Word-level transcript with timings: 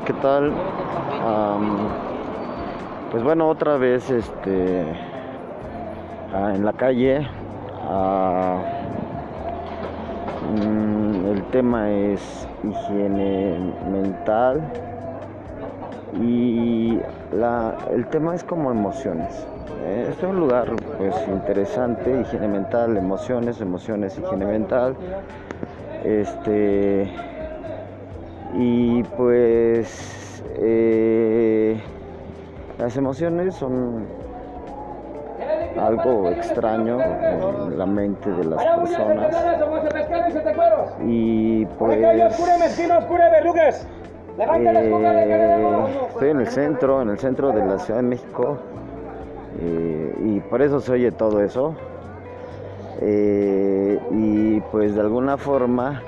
¿qué 0.00 0.12
tal? 0.14 0.52
Pues 3.10 3.22
bueno, 3.22 3.48
otra 3.48 3.76
vez 3.76 4.08
este 4.10 4.82
en 6.32 6.64
la 6.64 6.72
calle. 6.72 7.28
mm, 10.54 11.26
el 11.26 11.44
tema 11.50 11.90
es 11.90 12.46
higiene 12.62 13.58
mental 13.90 14.60
y 16.20 16.98
la- 17.32 17.74
el 17.92 18.06
tema 18.06 18.34
es 18.34 18.44
como 18.44 18.70
emociones. 18.70 19.46
Este 20.08 20.26
es 20.26 20.30
un 20.30 20.40
lugar 20.40 20.68
pues 20.98 21.14
interesante, 21.28 22.20
higiene 22.20 22.48
mental, 22.48 22.96
emociones, 22.96 23.60
emociones, 23.60 24.18
higiene 24.18 24.46
mental. 24.46 24.94
Este 26.04 27.10
y 28.54 29.02
pues 29.02 30.42
eh, 30.56 31.80
las 32.78 32.96
emociones 32.96 33.54
son 33.54 34.06
algo 35.78 36.28
extraño 36.30 37.00
en 37.00 37.78
la 37.78 37.86
mente 37.86 38.30
de 38.30 38.44
las 38.44 38.64
personas. 38.76 39.34
y 41.06 41.66
pues 41.78 41.98
eh, 41.98 42.26
estoy 42.28 42.50
en 46.30 46.40
el 46.40 46.46
centro, 46.48 47.02
en 47.02 47.10
el 47.10 47.18
centro 47.18 47.52
de 47.52 47.64
la 47.64 47.78
Ciudad 47.78 48.00
de 48.00 48.06
México 48.06 48.58
eh, 49.60 50.14
y 50.24 50.40
por 50.40 50.62
eso 50.62 50.80
se 50.80 50.92
oye 50.92 51.12
todo 51.12 51.42
eso. 51.42 51.74
Eh, 53.00 53.98
y 54.12 54.60
pues 54.60 54.94
de 54.94 55.00
alguna 55.00 55.36
forma 55.36 56.02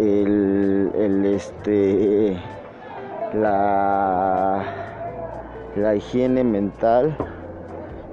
el, 0.00 0.90
el, 0.94 1.26
este 1.26 2.36
la 3.34 4.64
la 5.76 5.94
higiene 5.94 6.42
mental 6.42 7.16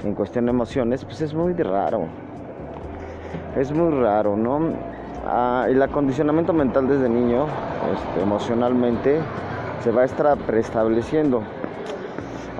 en 0.03 0.13
cuestión 0.13 0.45
de 0.45 0.51
emociones 0.51 1.03
pues 1.05 1.21
es 1.21 1.33
muy 1.33 1.53
raro. 1.53 2.05
Es 3.55 3.71
muy 3.71 3.99
raro 3.99 4.37
no 4.37 4.59
Ah, 5.29 5.65
el 5.67 5.81
acondicionamiento 5.81 6.53
mental 6.53 6.87
desde 6.87 7.09
niño 7.09 7.47
este, 7.93 8.21
emocionalmente 8.21 9.19
se 9.83 9.91
va 9.91 10.03
a 10.03 10.05
estar 10.05 10.37
preestableciendo. 10.37 11.43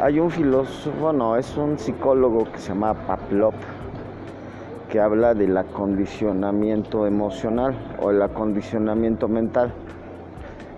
Hay 0.02 0.20
un 0.20 0.30
filósofo 0.30 1.14
no 1.14 1.38
es 1.38 1.56
un 1.56 1.80
psicólogo 1.80 2.44
que 2.52 2.58
se 2.58 2.70
llama 2.70 2.94
Pavlov 2.94 3.54
que 4.90 5.00
habla 5.00 5.34
del 5.34 5.58
acondicionamiento 5.58 7.06
emocional 7.06 7.76
o 8.02 8.12
el 8.12 8.22
acondicionamiento 8.22 9.28
mental. 9.28 9.74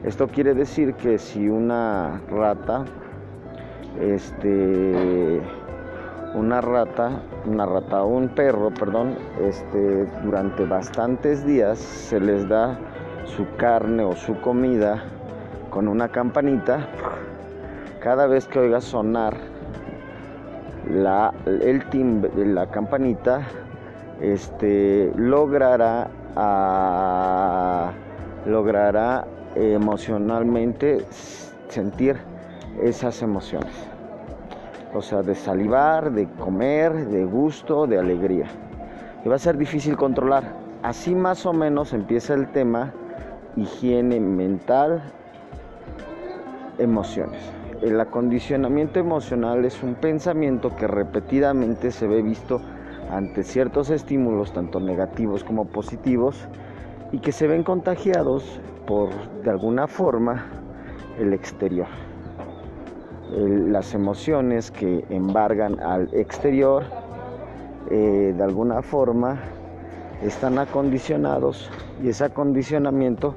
Esto 0.04 0.28
quiere 0.28 0.54
decir 0.54 0.94
que 0.96 1.18
si 1.18 1.50
una 1.50 2.22
rata, 2.30 2.86
este, 4.00 5.42
una 6.34 6.62
rata, 6.62 7.22
una 7.46 7.66
rata 7.66 8.04
o 8.04 8.08
un 8.08 8.30
perro, 8.30 8.72
perdón, 8.72 9.16
este, 9.42 10.06
durante 10.24 10.66
bastantes 10.66 11.46
días 11.46 11.80
se 11.80 12.20
les 12.20 12.48
da 12.48 12.80
su 13.26 13.46
carne 13.58 14.04
o 14.04 14.16
su 14.16 14.40
comida 14.40 15.04
con 15.70 15.88
una 15.88 16.08
campanita, 16.08 16.88
cada 18.00 18.26
vez 18.28 18.48
que 18.48 18.60
oiga 18.60 18.82
sonar 18.82 19.36
la, 20.90 21.34
el 21.46 21.84
timbre 21.90 22.32
la 22.46 22.68
campanita, 22.68 23.42
este, 24.22 25.12
logrará, 25.16 26.10
logrará 28.46 29.28
emocionalmente 29.56 31.06
sentir 31.70 32.18
esas 32.82 33.22
emociones. 33.22 33.74
O 34.94 35.02
sea, 35.02 35.22
de 35.22 35.36
salivar, 35.36 36.12
de 36.12 36.28
comer, 36.28 37.08
de 37.08 37.26
gusto, 37.26 37.86
de 37.86 38.00
alegría. 38.00 38.48
Y 39.24 39.30
va 39.30 39.36
a 39.36 39.40
ser 39.40 39.58
difícil 39.58 39.96
controlar. 39.96 40.44
Así 40.82 41.14
más 41.14 41.46
o 41.46 41.54
menos 41.54 41.94
empieza 41.94 42.34
el 42.34 42.52
tema 42.52 42.94
higiene 43.56 44.20
mental, 44.20 45.02
emociones. 46.78 47.42
El 47.82 48.00
acondicionamiento 48.00 49.00
emocional 49.00 49.64
es 49.66 49.84
un 49.84 49.96
pensamiento 49.96 50.76
que 50.76 50.88
repetidamente 50.88 51.92
se 51.92 52.08
ve 52.08 52.22
visto 52.22 52.62
ante 53.10 53.44
ciertos 53.44 53.90
estímulos, 53.90 54.54
tanto 54.54 54.80
negativos 54.80 55.44
como 55.44 55.66
positivos, 55.66 56.48
y 57.12 57.20
que 57.20 57.32
se 57.32 57.48
ven 57.48 57.64
contagiados 57.64 58.60
por, 58.86 59.10
de 59.44 59.50
alguna 59.50 59.88
forma, 59.88 60.46
el 61.20 61.34
exterior. 61.34 61.88
Las 63.32 63.94
emociones 63.94 64.72
que 64.72 65.06
embargan 65.10 65.80
al 65.80 66.14
exterior, 66.14 66.84
eh, 67.90 68.34
de 68.36 68.44
alguna 68.44 68.82
forma, 68.82 69.40
están 70.24 70.58
acondicionados 70.58 71.70
y 72.04 72.10
ese 72.10 72.26
acondicionamiento 72.26 73.36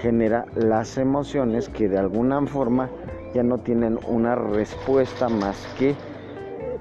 genera 0.00 0.46
las 0.56 0.98
emociones 0.98 1.68
que 1.68 1.88
de 1.88 1.98
alguna 1.98 2.44
forma 2.46 2.90
ya 3.34 3.42
no 3.42 3.58
tienen 3.58 3.98
una 4.08 4.34
respuesta 4.34 5.28
más 5.28 5.66
que 5.78 5.94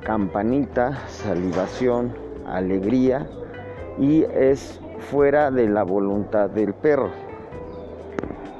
campanita, 0.03 1.07
salivación, 1.07 2.22
alegría 2.47 3.27
y 3.99 4.23
es 4.23 4.79
fuera 5.11 5.51
de 5.51 5.67
la 5.67 5.83
voluntad 5.83 6.49
del 6.49 6.73
perro. 6.73 7.09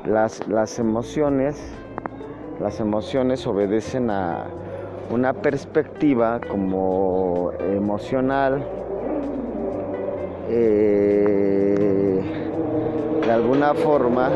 Las, 0.06 0.48
las 0.48 0.80
emociones, 0.80 1.62
las 2.60 2.80
emociones 2.80 3.48
obedecen 3.48 4.10
a 4.10 4.46
una 5.12 5.34
perspectiva 5.34 6.40
como 6.50 7.52
emocional, 7.60 8.64
eh, 10.50 12.22
de 13.26 13.32
alguna 13.32 13.74
forma 13.74 14.30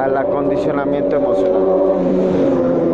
al 0.00 0.16
acondicionamiento 0.16 1.16
emocional. 1.16 2.85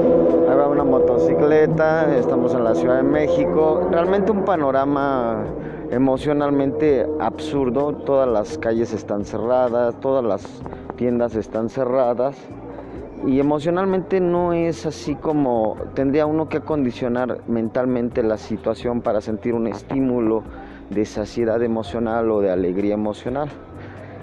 Ahí 0.52 0.58
va 0.58 0.68
una 0.68 0.84
motocicleta, 0.84 2.14
estamos 2.14 2.52
en 2.54 2.64
la 2.64 2.74
Ciudad 2.74 2.96
de 2.96 3.04
México. 3.04 3.88
Realmente 3.90 4.32
un 4.32 4.44
panorama 4.44 5.46
emocionalmente 5.90 7.06
absurdo. 7.20 7.94
Todas 7.94 8.28
las 8.28 8.58
calles 8.58 8.92
están 8.92 9.24
cerradas, 9.24 9.98
todas 10.00 10.22
las 10.22 10.62
tiendas 10.96 11.36
están 11.36 11.70
cerradas. 11.70 12.36
Y 13.26 13.40
emocionalmente 13.40 14.20
no 14.20 14.52
es 14.52 14.84
así 14.84 15.14
como 15.14 15.78
tendría 15.94 16.26
uno 16.26 16.50
que 16.50 16.58
acondicionar 16.58 17.40
mentalmente 17.48 18.22
la 18.22 18.36
situación 18.36 19.00
para 19.00 19.22
sentir 19.22 19.54
un 19.54 19.68
estímulo 19.68 20.42
de 20.90 21.06
saciedad 21.06 21.62
emocional 21.62 22.30
o 22.30 22.42
de 22.42 22.50
alegría 22.50 22.92
emocional. 22.92 23.48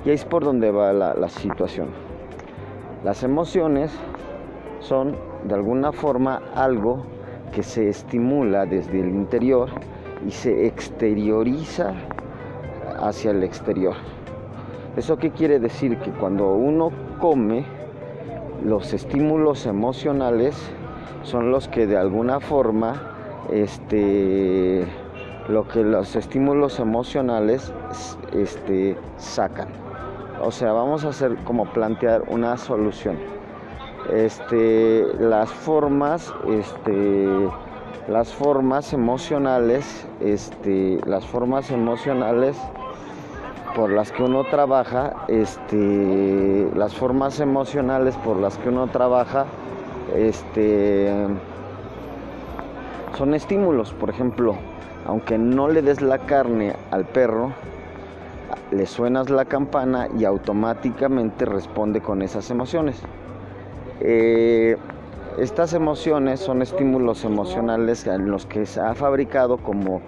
Y 0.05 0.09
ahí 0.09 0.15
es 0.15 0.25
por 0.25 0.43
donde 0.43 0.69
va 0.69 0.93
la, 0.93 1.15
la 1.15 1.29
situación. 1.29 1.87
Las 3.03 3.23
emociones 3.23 3.91
son 4.79 5.15
de 5.43 5.53
alguna 5.53 5.91
forma 5.91 6.41
algo 6.55 7.03
que 7.53 7.63
se 7.63 7.89
estimula 7.89 8.65
desde 8.65 8.99
el 8.99 9.09
interior 9.09 9.69
y 10.25 10.31
se 10.31 10.65
exterioriza 10.67 11.93
hacia 13.01 13.31
el 13.31 13.43
exterior. 13.43 13.95
¿Eso 14.97 15.17
qué 15.17 15.31
quiere 15.31 15.59
decir? 15.59 15.97
Que 15.99 16.11
cuando 16.11 16.53
uno 16.53 16.91
come, 17.19 17.65
los 18.63 18.93
estímulos 18.93 19.65
emocionales 19.65 20.55
son 21.23 21.51
los 21.51 21.67
que 21.67 21.87
de 21.87 21.97
alguna 21.97 22.39
forma, 22.39 23.15
este, 23.51 24.85
lo 25.47 25.67
que 25.67 25.83
los 25.83 26.15
estímulos 26.15 26.79
emocionales 26.79 27.73
este, 28.33 28.97
sacan. 29.17 29.69
O 30.41 30.51
sea, 30.51 30.71
vamos 30.71 31.05
a 31.05 31.09
hacer 31.09 31.35
como 31.43 31.65
plantear 31.65 32.23
una 32.27 32.57
solución. 32.57 33.38
Este, 34.07 35.05
las 35.19 35.49
formas, 35.51 36.33
este, 36.47 37.27
las 38.07 38.33
formas 38.33 38.93
emocionales, 38.93 40.07
este, 40.19 40.99
las 41.05 41.25
formas 41.25 41.69
emocionales 41.69 42.57
por 43.75 43.91
las 43.91 44.11
que 44.11 44.23
uno 44.23 44.45
trabaja, 44.45 45.13
este, 45.27 46.69
las 46.75 46.95
formas 46.95 47.39
emocionales 47.39 48.15
por 48.17 48.37
las 48.37 48.57
que 48.57 48.69
uno 48.69 48.87
trabaja, 48.87 49.45
este, 50.15 51.27
son 53.17 53.33
estímulos. 53.35 53.93
Por 53.93 54.09
ejemplo, 54.09 54.55
aunque 55.05 55.37
no 55.37 55.67
le 55.67 55.81
des 55.81 56.01
la 56.01 56.19
carne 56.19 56.75
al 56.89 57.05
perro, 57.05 57.51
le 58.71 58.85
suenas 58.85 59.29
la 59.29 59.45
campana 59.45 60.07
y 60.17 60.25
automáticamente 60.25 61.45
responde 61.45 62.01
con 62.01 62.21
esas 62.21 62.49
emociones. 62.49 63.01
Eh, 64.01 64.77
estas 65.37 65.73
emociones 65.73 66.39
son 66.39 66.61
estímulos 66.61 67.23
emocionales 67.25 68.07
en 68.07 68.29
los 68.29 68.45
que 68.45 68.65
se 68.65 68.79
ha 68.79 68.95
fabricado 68.95 69.57
como 69.57 70.01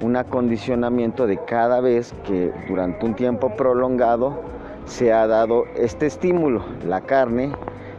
un 0.00 0.16
acondicionamiento 0.16 1.26
de 1.26 1.38
cada 1.44 1.80
vez 1.80 2.14
que 2.24 2.52
durante 2.68 3.04
un 3.04 3.14
tiempo 3.14 3.50
prolongado 3.56 4.40
se 4.84 5.12
ha 5.12 5.26
dado 5.26 5.64
este 5.76 6.06
estímulo, 6.06 6.64
la 6.86 7.00
carne, 7.02 7.52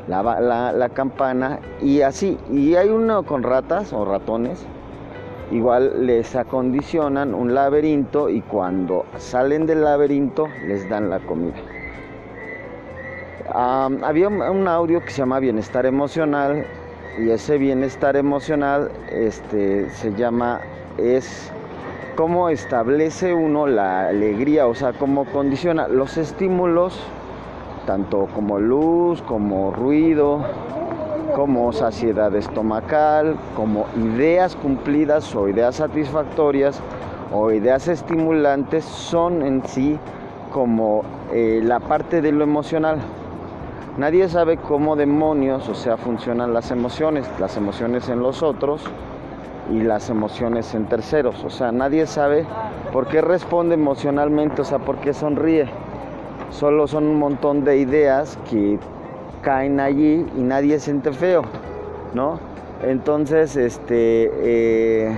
la, 0.07 0.71
la, 0.71 0.89
campana 0.89 1.59
y 1.81 2.01
así. 2.01 2.37
Y 2.51 2.75
hay 2.75 2.89
uno 2.89 3.23
con 3.23 3.43
ratas 3.43 3.93
o 3.93 4.05
ratones, 4.05 4.65
igual 5.51 6.07
les 6.07 6.35
acondicionan 6.35 7.33
un 7.33 7.53
laberinto 7.53 8.29
y 8.29 8.41
cuando 8.41 9.05
salen 9.17 9.65
del 9.65 9.83
laberinto 9.83 10.47
les 10.67 10.89
dan 10.89 11.09
la 11.09 11.19
comida. 11.19 11.57
Había 13.53 14.27
un 14.27 14.67
audio 14.67 15.01
que 15.03 15.11
se 15.11 15.17
llama 15.17 15.39
Bienestar 15.39 15.85
Emocional 15.85 16.65
y 17.17 17.31
ese 17.31 17.57
bienestar 17.57 18.15
emocional 18.15 18.91
este, 19.11 19.89
se 19.89 20.13
llama 20.13 20.61
es 20.97 21.51
cómo 22.15 22.49
establece 22.49 23.33
uno 23.33 23.67
la 23.67 24.07
alegría, 24.07 24.67
o 24.67 24.75
sea, 24.75 24.93
cómo 24.93 25.25
condiciona 25.25 25.87
los 25.87 26.17
estímulos, 26.17 26.99
tanto 27.85 28.27
como 28.35 28.59
luz, 28.59 29.21
como 29.21 29.71
ruido, 29.71 30.45
como 31.35 31.71
saciedad 31.73 32.33
estomacal, 32.35 33.35
como 33.55 33.85
ideas 33.97 34.55
cumplidas 34.55 35.33
o 35.35 35.47
ideas 35.47 35.75
satisfactorias 35.75 36.79
o 37.33 37.51
ideas 37.51 37.87
estimulantes, 37.87 38.83
son 38.85 39.41
en 39.41 39.65
sí 39.65 39.97
como 40.51 41.03
eh, 41.31 41.61
la 41.63 41.79
parte 41.79 42.21
de 42.21 42.31
lo 42.31 42.43
emocional. 42.43 42.99
Nadie 43.99 44.29
sabe 44.29 44.55
cómo 44.55 44.95
demonios, 44.95 45.67
o 45.67 45.75
sea, 45.75 45.97
funcionan 45.97 46.53
las 46.53 46.71
emociones, 46.71 47.29
las 47.37 47.57
emociones 47.57 48.07
en 48.07 48.21
los 48.21 48.41
otros, 48.41 48.81
y 49.73 49.81
las 49.81 50.09
emociones 50.09 50.73
en 50.73 50.85
terceros. 50.85 51.43
O 51.43 51.49
sea, 51.49 51.73
nadie 51.73 52.07
sabe 52.07 52.45
por 52.93 53.07
qué 53.07 53.19
responde 53.19 53.75
emocionalmente, 53.75 54.61
o 54.61 54.63
sea, 54.63 54.79
por 54.79 54.99
qué 54.99 55.13
sonríe. 55.13 55.67
Solo 56.49 56.87
son 56.87 57.07
un 57.07 57.17
montón 57.17 57.65
de 57.65 57.77
ideas 57.77 58.39
que 58.49 58.79
caen 59.41 59.81
allí 59.81 60.25
y 60.37 60.41
nadie 60.43 60.79
siente 60.79 61.11
feo, 61.11 61.43
¿no? 62.13 62.39
Entonces, 62.81 63.57
este, 63.57 64.31
eh, 64.33 65.17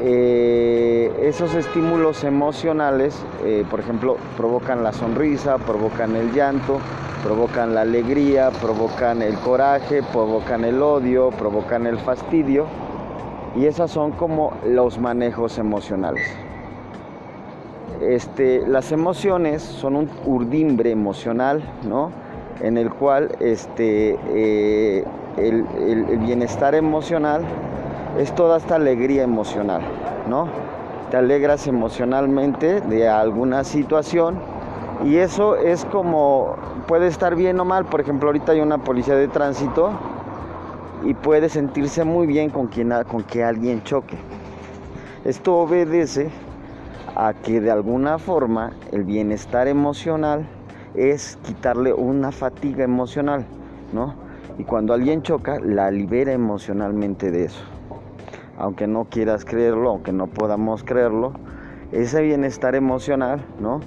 eh, 0.00 1.12
esos 1.22 1.54
estímulos 1.54 2.24
emocionales, 2.24 3.24
eh, 3.44 3.64
por 3.70 3.80
ejemplo, 3.80 4.16
provocan 4.36 4.82
la 4.82 4.92
sonrisa, 4.92 5.58
provocan 5.58 6.16
el 6.16 6.32
llanto, 6.32 6.80
provocan 7.22 7.74
la 7.74 7.82
alegría, 7.82 8.50
provocan 8.50 9.22
el 9.22 9.34
coraje, 9.38 10.02
provocan 10.12 10.64
el 10.64 10.82
odio, 10.82 11.30
provocan 11.30 11.86
el 11.86 11.98
fastidio 11.98 12.66
y 13.56 13.66
esas 13.66 13.90
son 13.90 14.12
como 14.12 14.52
los 14.66 14.98
manejos 14.98 15.58
emocionales. 15.58 16.28
Este, 18.00 18.66
las 18.66 18.90
emociones 18.92 19.62
son 19.62 19.96
un 19.96 20.10
urdimbre 20.26 20.90
emocional, 20.90 21.62
¿no? 21.88 22.10
En 22.60 22.76
el 22.76 22.90
cual 22.90 23.34
este, 23.40 24.18
eh, 24.28 25.04
el, 25.36 25.64
el, 25.78 26.18
bienestar 26.18 26.74
emocional 26.74 27.42
es 28.18 28.34
toda 28.34 28.58
esta 28.58 28.76
alegría 28.76 29.22
emocional, 29.22 29.82
¿no? 30.28 30.48
Te 31.10 31.16
alegras 31.16 31.66
emocionalmente 31.66 32.80
de 32.80 33.08
alguna 33.08 33.64
situación 33.64 34.38
y 35.04 35.16
eso 35.16 35.56
es 35.56 35.84
como, 35.86 36.56
puede 36.86 37.08
estar 37.08 37.34
bien 37.34 37.58
o 37.60 37.64
mal, 37.64 37.84
por 37.84 38.00
ejemplo, 38.00 38.28
ahorita 38.28 38.52
hay 38.52 38.60
una 38.60 38.78
policía 38.78 39.16
de 39.16 39.28
tránsito 39.28 39.90
y 41.04 41.14
puede 41.14 41.48
sentirse 41.48 42.04
muy 42.04 42.26
bien 42.26 42.50
con, 42.50 42.68
quien, 42.68 42.92
con 43.08 43.24
que 43.24 43.44
alguien 43.44 43.82
choque. 43.82 44.16
Esto 45.24 45.56
obedece 45.56 46.30
a 47.16 47.34
que 47.34 47.60
de 47.60 47.70
alguna 47.70 48.18
forma 48.18 48.72
el 48.92 49.04
bienestar 49.04 49.68
emocional 49.68 50.46
es 50.94 51.36
quitarle 51.42 51.92
una 51.92 52.32
fatiga 52.32 52.84
emocional, 52.84 53.44
¿no? 53.92 54.14
Y 54.58 54.64
cuando 54.64 54.94
alguien 54.94 55.22
choca, 55.22 55.58
la 55.60 55.90
libera 55.90 56.32
emocionalmente 56.32 57.30
de 57.30 57.46
eso. 57.46 57.73
Aunque 58.58 58.86
no 58.86 59.06
quieras 59.06 59.44
creerlo, 59.44 59.90
aunque 59.90 60.12
no 60.12 60.28
podamos 60.28 60.84
creerlo, 60.84 61.32
ese 61.92 62.22
bienestar 62.22 62.74
emocional, 62.74 63.44
¿no? 63.60 63.80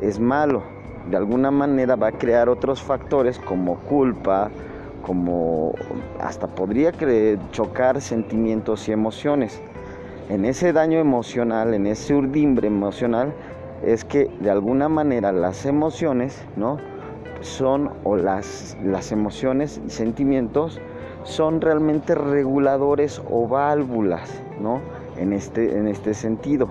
Es 0.00 0.20
malo. 0.20 0.62
De 1.10 1.16
alguna 1.16 1.50
manera 1.50 1.96
va 1.96 2.08
a 2.08 2.12
crear 2.12 2.48
otros 2.48 2.82
factores 2.82 3.38
como 3.38 3.76
culpa, 3.80 4.50
como 5.02 5.72
hasta 6.20 6.48
podría 6.48 6.92
chocar 7.52 8.00
sentimientos 8.00 8.88
y 8.88 8.92
emociones. 8.92 9.62
En 10.28 10.44
ese 10.44 10.72
daño 10.72 10.98
emocional, 10.98 11.74
en 11.74 11.86
ese 11.86 12.14
urdimbre 12.14 12.66
emocional, 12.66 13.32
es 13.84 14.04
que 14.04 14.28
de 14.40 14.50
alguna 14.50 14.88
manera 14.88 15.30
las 15.30 15.64
emociones, 15.64 16.44
¿no? 16.56 16.78
Son, 17.40 17.92
o 18.02 18.16
las, 18.16 18.76
las 18.82 19.12
emociones 19.12 19.80
y 19.86 19.90
sentimientos 19.90 20.80
son 21.26 21.60
realmente 21.60 22.14
reguladores 22.14 23.20
o 23.28 23.48
válvulas, 23.48 24.40
¿no? 24.60 24.80
En 25.16 25.32
este, 25.32 25.76
en 25.76 25.88
este 25.88 26.14
sentido. 26.14 26.68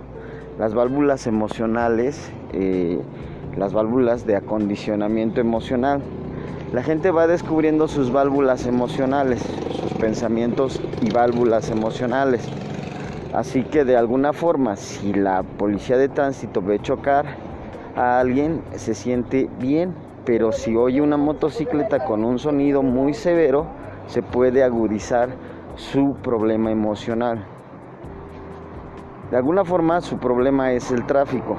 Las 0.58 0.74
válvulas 0.74 1.28
emocionales, 1.28 2.32
eh, 2.54 3.00
las 3.58 3.74
válvulas 3.74 4.26
de 4.26 4.38
acondicionamiento 4.38 5.42
emocional, 5.42 6.02
la 6.72 6.84
gente 6.84 7.12
va 7.12 7.28
descubriendo 7.28 7.88
sus 7.88 8.12
válvulas 8.12 8.66
emocionales, 8.66 9.42
sus 9.72 9.94
pensamientos 9.94 10.82
y 11.02 11.12
válvulas 11.12 11.70
emocionales. 11.70 12.48
Así 13.34 13.64
que 13.64 13.84
de 13.84 13.98
alguna 13.98 14.32
forma, 14.32 14.78
si 14.78 15.14
la 15.14 15.44
policía 15.44 15.98
de 15.98 16.08
tránsito 16.08 16.62
ve 16.62 16.80
chocar 16.80 17.26
a 17.98 18.20
alguien, 18.20 18.62
se 18.76 18.94
siente 18.94 19.50
bien, 19.60 19.94
pero 20.24 20.54
si 20.54 20.78
oye 20.78 21.02
una 21.02 21.18
motocicleta 21.18 22.06
con 22.06 22.24
un 22.24 22.40
sonido 22.40 22.82
muy 22.82 23.14
severo, 23.14 23.68
se 24.08 24.22
puede 24.22 24.64
agudizar 24.64 25.30
su 25.76 26.16
problema 26.22 26.72
emocional. 26.72 27.46
De 29.32 29.38
alguna 29.38 29.66
forma 29.66 30.02
su 30.02 30.18
problema 30.18 30.72
es 30.72 30.92
el 30.92 31.06
tráfico, 31.06 31.58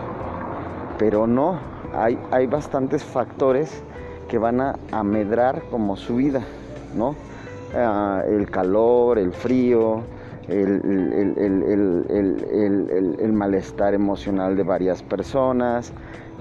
pero 0.98 1.26
no, 1.26 1.58
hay, 1.94 2.19
hay 2.31 2.46
bastantes 2.46 3.04
factores 3.04 3.82
que 4.28 4.38
van 4.38 4.60
a 4.60 4.76
amedrar 4.93 5.62
como 5.70 5.96
su 5.96 6.16
vida, 6.16 6.43
¿no? 6.94 7.14
Ah, 7.75 8.22
el 8.26 8.50
calor, 8.50 9.19
el 9.19 9.32
frío, 9.32 10.02
el, 10.48 10.82
malestar 13.32 13.94
emocional 13.94 14.56
de 14.56 14.62
varias 14.62 15.03
personas. 15.03 15.93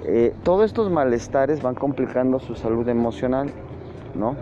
Eh, 0.06 0.34
todos 0.44 0.66
estos 0.66 0.92
malestares 0.92 1.62
van 1.62 1.76
complicando 1.76 2.40
su 2.40 2.56
salud 2.56 2.88
emocional, 2.88 3.50
¿no? 4.14 4.36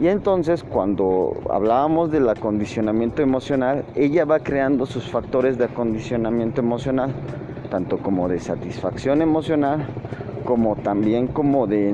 Y 0.00 0.06
entonces 0.06 0.62
cuando 0.62 1.36
hablábamos 1.50 2.12
del 2.12 2.28
acondicionamiento 2.28 3.20
emocional, 3.20 3.84
ella 3.96 4.24
va 4.24 4.38
creando 4.38 4.86
sus 4.86 5.10
factores 5.10 5.58
de 5.58 5.64
acondicionamiento 5.64 6.60
emocional, 6.60 7.10
tanto 7.68 7.98
como 7.98 8.28
de 8.28 8.38
satisfacción 8.38 9.22
emocional 9.22 9.86
como 10.48 10.76
también 10.76 11.26
como 11.26 11.66
de, 11.66 11.90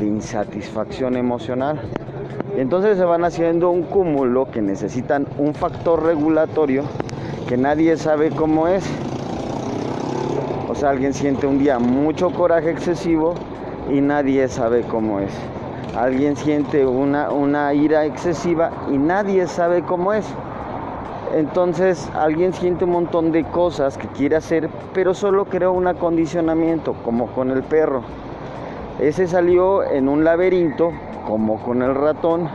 insatisfacción 0.00 1.18
emocional. 1.18 1.78
Entonces 2.56 2.96
se 2.96 3.04
van 3.04 3.24
haciendo 3.24 3.68
un 3.68 3.82
cúmulo 3.82 4.50
que 4.50 4.62
necesitan 4.62 5.26
un 5.36 5.52
factor 5.54 6.02
regulatorio 6.02 6.84
que 7.46 7.58
nadie 7.58 7.98
sabe 7.98 8.30
cómo 8.30 8.68
es. 8.68 8.84
O 10.70 10.74
sea, 10.74 10.90
alguien 10.90 11.12
siente 11.12 11.46
un 11.46 11.58
día 11.58 11.78
mucho 11.78 12.30
coraje 12.30 12.70
excesivo 12.70 13.34
y 13.92 14.00
nadie 14.00 14.48
sabe 14.48 14.80
cómo 14.82 15.20
es. 15.20 15.32
Alguien 15.96 16.36
siente 16.36 16.86
una, 16.86 17.30
una 17.30 17.74
ira 17.74 18.04
excesiva 18.04 18.70
y 18.90 18.96
nadie 18.96 19.46
sabe 19.46 19.82
cómo 19.82 20.12
es. 20.12 20.26
Entonces 21.34 22.08
alguien 22.14 22.52
siente 22.52 22.84
un 22.84 22.90
montón 22.90 23.32
de 23.32 23.44
cosas 23.44 23.98
que 23.98 24.08
quiere 24.08 24.36
hacer, 24.36 24.68
pero 24.94 25.14
solo 25.14 25.44
creó 25.44 25.72
un 25.72 25.86
acondicionamiento, 25.86 26.94
como 27.04 27.28
con 27.28 27.50
el 27.50 27.62
perro. 27.62 28.02
Ese 29.00 29.26
salió 29.26 29.84
en 29.84 30.08
un 30.08 30.24
laberinto, 30.24 30.92
como 31.26 31.62
con 31.62 31.82
el 31.82 31.94
ratón, 31.94 32.48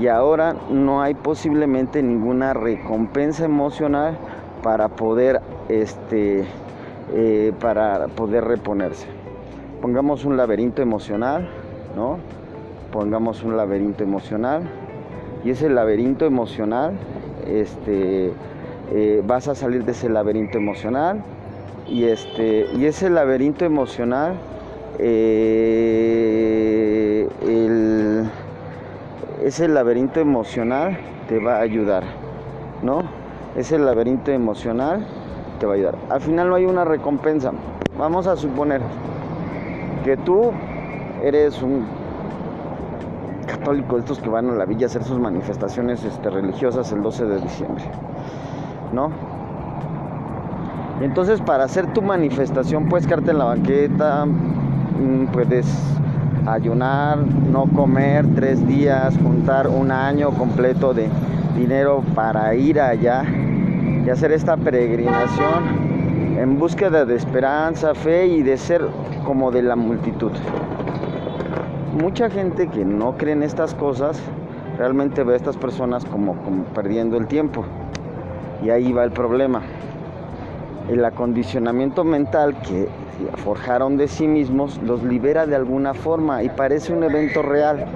y 0.00 0.06
ahora 0.06 0.54
no 0.70 1.02
hay 1.02 1.14
posiblemente 1.14 2.02
ninguna 2.02 2.54
recompensa 2.54 3.44
emocional 3.44 4.16
para 4.62 4.88
poder, 4.88 5.40
este, 5.68 6.44
eh, 7.12 7.52
para 7.60 8.06
poder 8.08 8.44
reponerse. 8.44 9.06
Pongamos 9.80 10.24
un 10.24 10.36
laberinto 10.36 10.82
emocional, 10.82 11.48
¿no? 11.96 12.18
Pongamos 12.92 13.42
un 13.42 13.56
laberinto 13.56 14.02
emocional, 14.02 14.62
y 15.44 15.50
ese 15.50 15.68
laberinto 15.68 16.24
emocional 16.26 16.98
este, 17.46 18.32
eh, 18.92 19.22
vas 19.26 19.48
a 19.48 19.54
salir 19.54 19.84
de 19.84 19.92
ese 19.92 20.08
laberinto 20.08 20.58
emocional 20.58 21.22
y, 21.86 22.04
este, 22.04 22.66
y 22.76 22.86
ese 22.86 23.08
laberinto 23.10 23.64
emocional, 23.64 24.34
eh, 24.98 25.68
ese 29.44 29.68
laberinto 29.68 30.20
emocional 30.20 30.98
te 31.28 31.38
va 31.38 31.56
a 31.56 31.60
ayudar, 31.60 32.04
¿no? 32.82 33.02
Ese 33.56 33.78
laberinto 33.78 34.30
emocional 34.32 35.06
te 35.58 35.66
va 35.66 35.72
a 35.72 35.76
ayudar. 35.76 35.96
Al 36.10 36.20
final 36.20 36.48
no 36.50 36.56
hay 36.56 36.66
una 36.66 36.84
recompensa. 36.84 37.52
Vamos 37.98 38.26
a 38.26 38.36
suponer, 38.36 38.82
que 40.04 40.16
tú 40.18 40.52
eres 41.22 41.62
un 41.62 41.86
católico 43.48 43.98
estos 43.98 44.20
que 44.20 44.28
van 44.28 44.48
a 44.50 44.52
la 44.52 44.64
villa 44.64 44.86
a 44.86 44.88
hacer 44.88 45.02
sus 45.02 45.18
manifestaciones 45.18 46.04
este, 46.04 46.30
religiosas 46.30 46.92
el 46.92 47.02
12 47.02 47.24
de 47.24 47.40
diciembre, 47.40 47.84
¿no? 48.92 49.10
Entonces 51.00 51.40
para 51.40 51.64
hacer 51.64 51.92
tu 51.92 52.02
manifestación 52.02 52.88
puedes 52.88 53.06
quedarte 53.06 53.30
en 53.30 53.38
la 53.38 53.46
banqueta, 53.46 54.26
mm, 54.26 55.26
puedes 55.32 55.66
ayunar, 56.46 57.18
no 57.18 57.66
comer 57.66 58.26
tres 58.34 58.66
días, 58.66 59.16
juntar 59.22 59.68
un 59.68 59.90
año 59.90 60.30
completo 60.30 60.94
de 60.94 61.08
dinero 61.56 62.02
para 62.14 62.54
ir 62.54 62.80
allá 62.80 63.24
y 64.04 64.10
hacer 64.10 64.32
esta 64.32 64.56
peregrinación 64.56 65.88
en 66.38 66.58
búsqueda 66.58 67.04
de 67.04 67.16
esperanza, 67.16 67.94
fe 67.94 68.26
y 68.26 68.42
de 68.42 68.56
ser 68.56 68.86
como 69.24 69.50
de 69.50 69.62
la 69.62 69.76
multitud. 69.76 70.32
Mucha 71.94 72.28
gente 72.28 72.68
que 72.68 72.84
no 72.84 73.16
cree 73.16 73.32
en 73.32 73.42
estas 73.42 73.74
cosas 73.74 74.20
realmente 74.76 75.24
ve 75.24 75.34
a 75.34 75.36
estas 75.36 75.56
personas 75.56 76.04
como, 76.04 76.36
como 76.42 76.64
perdiendo 76.64 77.16
el 77.16 77.26
tiempo. 77.26 77.64
Y 78.62 78.70
ahí 78.70 78.92
va 78.92 79.04
el 79.04 79.10
problema. 79.10 79.62
El 80.88 81.04
acondicionamiento 81.04 82.04
mental 82.04 82.56
que 82.60 82.88
forjaron 83.36 83.96
de 83.96 84.08
sí 84.08 84.28
mismos 84.28 84.80
los 84.82 85.02
libera 85.02 85.46
de 85.46 85.56
alguna 85.56 85.94
forma 85.94 86.42
y 86.42 86.48
parece 86.48 86.92
un 86.92 87.02
evento 87.02 87.42
real. 87.42 87.86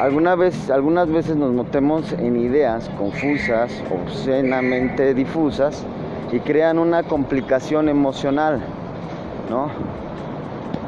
Algunas 0.00 0.38
veces 0.38 1.36
nos 1.36 1.52
notemos 1.52 2.12
en 2.14 2.36
ideas 2.36 2.88
confusas, 2.98 3.82
obscenamente 3.90 5.14
difusas, 5.14 5.84
y 6.32 6.40
crean 6.40 6.78
una 6.78 7.02
complicación 7.02 7.88
emocional, 7.88 8.60
¿no? 9.50 9.68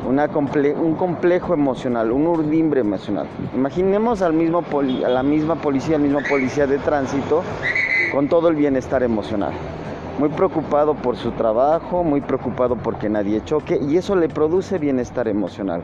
Una 0.06 0.26
un 0.26 0.96
complejo 0.96 1.54
emocional, 1.54 2.10
un 2.10 2.26
urdimbre 2.26 2.80
emocional. 2.80 3.26
Imaginemos 3.54 4.20
al 4.20 4.32
mismo 4.32 4.64
a 5.04 5.08
la 5.08 5.22
misma 5.22 5.54
policía, 5.54 5.94
al 5.94 6.02
mismo 6.02 6.18
policía 6.28 6.66
de 6.66 6.78
tránsito 6.78 7.42
con 8.12 8.28
todo 8.28 8.48
el 8.48 8.56
bienestar 8.56 9.04
emocional. 9.04 9.52
Muy 10.18 10.28
preocupado 10.28 10.94
por 10.94 11.16
su 11.16 11.30
trabajo, 11.30 12.02
muy 12.02 12.20
preocupado 12.20 12.76
porque 12.76 13.08
nadie 13.08 13.44
choque 13.44 13.78
y 13.80 13.96
eso 13.96 14.16
le 14.16 14.28
produce 14.28 14.78
bienestar 14.78 15.28
emocional. 15.28 15.82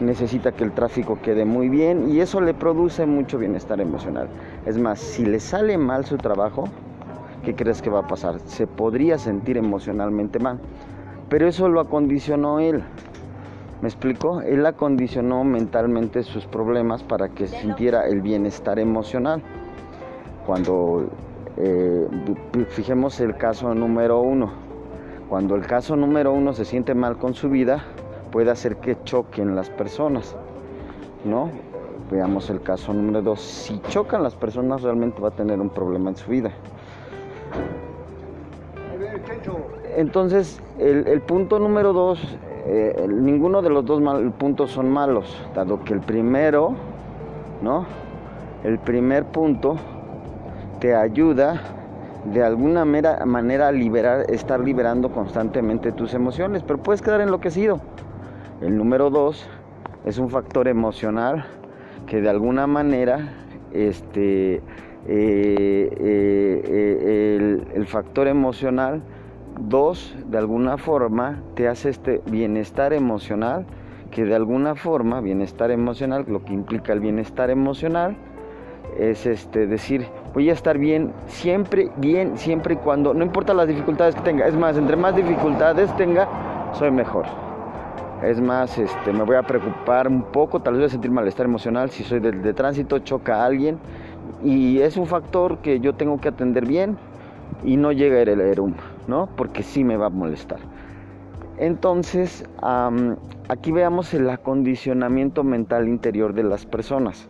Necesita 0.00 0.50
que 0.50 0.64
el 0.64 0.72
tráfico 0.72 1.18
quede 1.22 1.44
muy 1.44 1.68
bien 1.68 2.10
y 2.10 2.20
eso 2.20 2.40
le 2.40 2.54
produce 2.54 3.06
mucho 3.06 3.38
bienestar 3.38 3.80
emocional. 3.80 4.28
Es 4.66 4.78
más, 4.78 4.98
si 4.98 5.24
le 5.24 5.38
sale 5.38 5.78
mal 5.78 6.04
su 6.04 6.16
trabajo, 6.16 6.64
¿qué 7.44 7.54
crees 7.54 7.82
que 7.82 7.88
va 7.88 8.00
a 8.00 8.08
pasar? 8.08 8.40
Se 8.46 8.66
podría 8.66 9.16
sentir 9.16 9.56
emocionalmente 9.56 10.40
mal. 10.40 10.58
Pero 11.28 11.46
eso 11.46 11.68
lo 11.68 11.80
acondicionó 11.80 12.58
él. 12.58 12.82
¿Me 13.82 13.88
explico? 13.88 14.42
Él 14.42 14.66
acondicionó 14.66 15.42
mentalmente 15.42 16.22
sus 16.22 16.46
problemas 16.46 17.02
para 17.02 17.30
que 17.30 17.46
sintiera 17.46 18.06
el 18.06 18.20
bienestar 18.20 18.78
emocional. 18.78 19.42
Cuando 20.44 21.08
eh, 21.56 22.06
fijemos 22.68 23.20
el 23.20 23.36
caso 23.36 23.74
número 23.74 24.20
uno. 24.20 24.52
Cuando 25.28 25.54
el 25.54 25.66
caso 25.66 25.96
número 25.96 26.32
uno 26.32 26.52
se 26.52 26.64
siente 26.64 26.94
mal 26.94 27.16
con 27.16 27.34
su 27.34 27.48
vida, 27.48 27.84
puede 28.30 28.50
hacer 28.50 28.76
que 28.76 28.96
choquen 29.04 29.54
las 29.56 29.70
personas. 29.70 30.36
¿No? 31.24 31.50
Veamos 32.10 32.50
el 32.50 32.60
caso 32.60 32.92
número 32.92 33.22
dos. 33.22 33.40
Si 33.40 33.80
chocan 33.88 34.22
las 34.22 34.34
personas, 34.34 34.82
realmente 34.82 35.20
va 35.20 35.28
a 35.28 35.32
tener 35.32 35.60
un 35.60 35.70
problema 35.70 36.10
en 36.10 36.16
su 36.16 36.30
vida. 36.30 36.50
Entonces, 39.96 40.60
el, 40.78 41.20
punto 41.22 41.58
número 41.58 41.92
dos, 41.92 42.20
eh, 42.66 43.06
ninguno 43.08 43.62
de 43.62 43.70
los 43.70 43.84
dos 43.84 44.02
puntos 44.38 44.70
son 44.70 44.90
malos, 44.90 45.26
dado 45.54 45.82
que 45.84 45.94
el 45.94 46.00
primero, 46.00 46.74
¿no? 47.62 47.86
El 48.64 48.78
primer 48.78 49.24
punto 49.26 49.76
te 50.80 50.94
ayuda 50.94 51.60
de 52.24 52.42
alguna 52.44 52.84
manera 52.84 53.68
a 53.68 53.72
liberar, 53.72 54.30
estar 54.30 54.60
liberando 54.60 55.10
constantemente 55.10 55.92
tus 55.92 56.12
emociones, 56.14 56.62
pero 56.62 56.78
puedes 56.78 57.00
quedar 57.00 57.20
enloquecido. 57.20 57.80
El 58.60 58.76
número 58.76 59.08
dos 59.08 59.48
es 60.04 60.18
un 60.18 60.28
factor 60.28 60.68
emocional 60.68 61.46
que 62.06 62.20
de 62.20 62.28
alguna 62.28 62.66
manera 62.66 63.32
este, 63.72 64.56
eh, 65.06 65.90
eh, 65.98 67.62
el, 67.74 67.86
factor 67.86 68.28
emocional. 68.28 69.02
Dos, 69.68 70.16
de 70.26 70.38
alguna 70.38 70.78
forma 70.78 71.42
te 71.54 71.68
hace 71.68 71.90
este 71.90 72.22
bienestar 72.26 72.94
emocional, 72.94 73.66
que 74.10 74.24
de 74.24 74.34
alguna 74.34 74.74
forma, 74.74 75.20
bienestar 75.20 75.70
emocional, 75.70 76.24
lo 76.26 76.44
que 76.44 76.54
implica 76.54 76.94
el 76.94 77.00
bienestar 77.00 77.50
emocional, 77.50 78.16
es 78.98 79.26
este 79.26 79.66
decir, 79.66 80.06
voy 80.32 80.48
a 80.48 80.54
estar 80.54 80.78
bien, 80.78 81.12
siempre, 81.26 81.90
bien, 81.98 82.38
siempre 82.38 82.74
y 82.74 82.76
cuando, 82.78 83.12
no 83.12 83.22
importa 83.22 83.52
las 83.52 83.68
dificultades 83.68 84.14
que 84.14 84.22
tenga, 84.22 84.46
es 84.46 84.56
más, 84.56 84.78
entre 84.78 84.96
más 84.96 85.14
dificultades 85.14 85.94
tenga, 85.94 86.26
soy 86.72 86.90
mejor. 86.90 87.26
Es 88.22 88.40
más, 88.40 88.78
este, 88.78 89.12
me 89.12 89.24
voy 89.24 89.36
a 89.36 89.42
preocupar 89.42 90.08
un 90.08 90.22
poco, 90.22 90.60
tal 90.60 90.74
vez 90.74 90.80
voy 90.80 90.86
a 90.86 90.90
sentir 90.90 91.10
malestar 91.10 91.44
emocional 91.44 91.90
si 91.90 92.02
soy 92.02 92.20
de, 92.20 92.32
de 92.32 92.54
tránsito, 92.54 92.98
choca 93.00 93.42
a 93.42 93.44
alguien, 93.44 93.78
y 94.42 94.80
es 94.80 94.96
un 94.96 95.06
factor 95.06 95.58
que 95.58 95.80
yo 95.80 95.94
tengo 95.94 96.18
que 96.18 96.28
atender 96.28 96.66
bien 96.66 96.96
y 97.64 97.76
no 97.76 97.92
llega 97.92 98.20
el 98.20 98.40
erum, 98.40 98.74
¿no? 99.06 99.28
Porque 99.36 99.62
sí 99.62 99.84
me 99.84 99.96
va 99.96 100.06
a 100.06 100.10
molestar. 100.10 100.60
Entonces, 101.58 102.44
aquí 103.48 103.72
veamos 103.72 104.14
el 104.14 104.28
acondicionamiento 104.30 105.44
mental 105.44 105.88
interior 105.88 106.32
de 106.32 106.42
las 106.42 106.64
personas. 106.64 107.28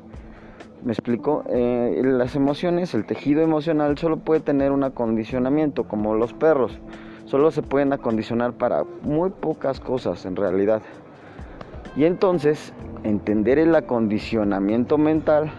¿Me 0.84 0.92
explico? 0.92 1.44
Eh, 1.48 2.00
las 2.04 2.36
emociones, 2.36 2.94
el 2.94 3.04
tejido 3.04 3.42
emocional 3.42 3.98
solo 3.98 4.18
puede 4.18 4.40
tener 4.40 4.72
un 4.72 4.84
acondicionamiento, 4.84 5.84
como 5.84 6.14
los 6.14 6.32
perros. 6.32 6.78
Solo 7.26 7.50
se 7.50 7.62
pueden 7.62 7.92
acondicionar 7.92 8.52
para 8.52 8.84
muy 9.02 9.30
pocas 9.30 9.80
cosas 9.80 10.24
en 10.24 10.36
realidad. 10.36 10.80
Y 11.96 12.04
entonces, 12.04 12.72
entender 13.02 13.58
el 13.58 13.74
acondicionamiento 13.74 14.96
mental 14.96 15.50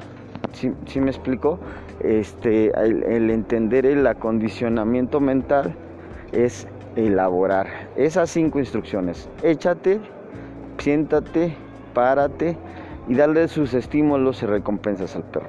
¿sí, 0.53 1.00
me 1.00 1.10
explico? 1.10 1.60
Este, 2.03 2.72
el, 2.79 3.29
entender 3.29 3.86
el 3.86 4.08
acondicionamiento 4.08 5.20
mental 5.20 5.75
es 6.31 6.67
elaborar 6.96 7.67
esas 7.96 8.29
cinco 8.29 8.60
instrucciones. 8.60 9.29
Échate, 9.43 10.00
siéntate, 10.77 11.55
párate 11.93 12.58
y 13.08 13.15
darle 13.15 13.48
sus 13.48 13.74
estímulos 13.74 14.41
y 14.41 14.46
recompensas 14.46 15.15
al 15.15 15.24
perro. 15.24 15.48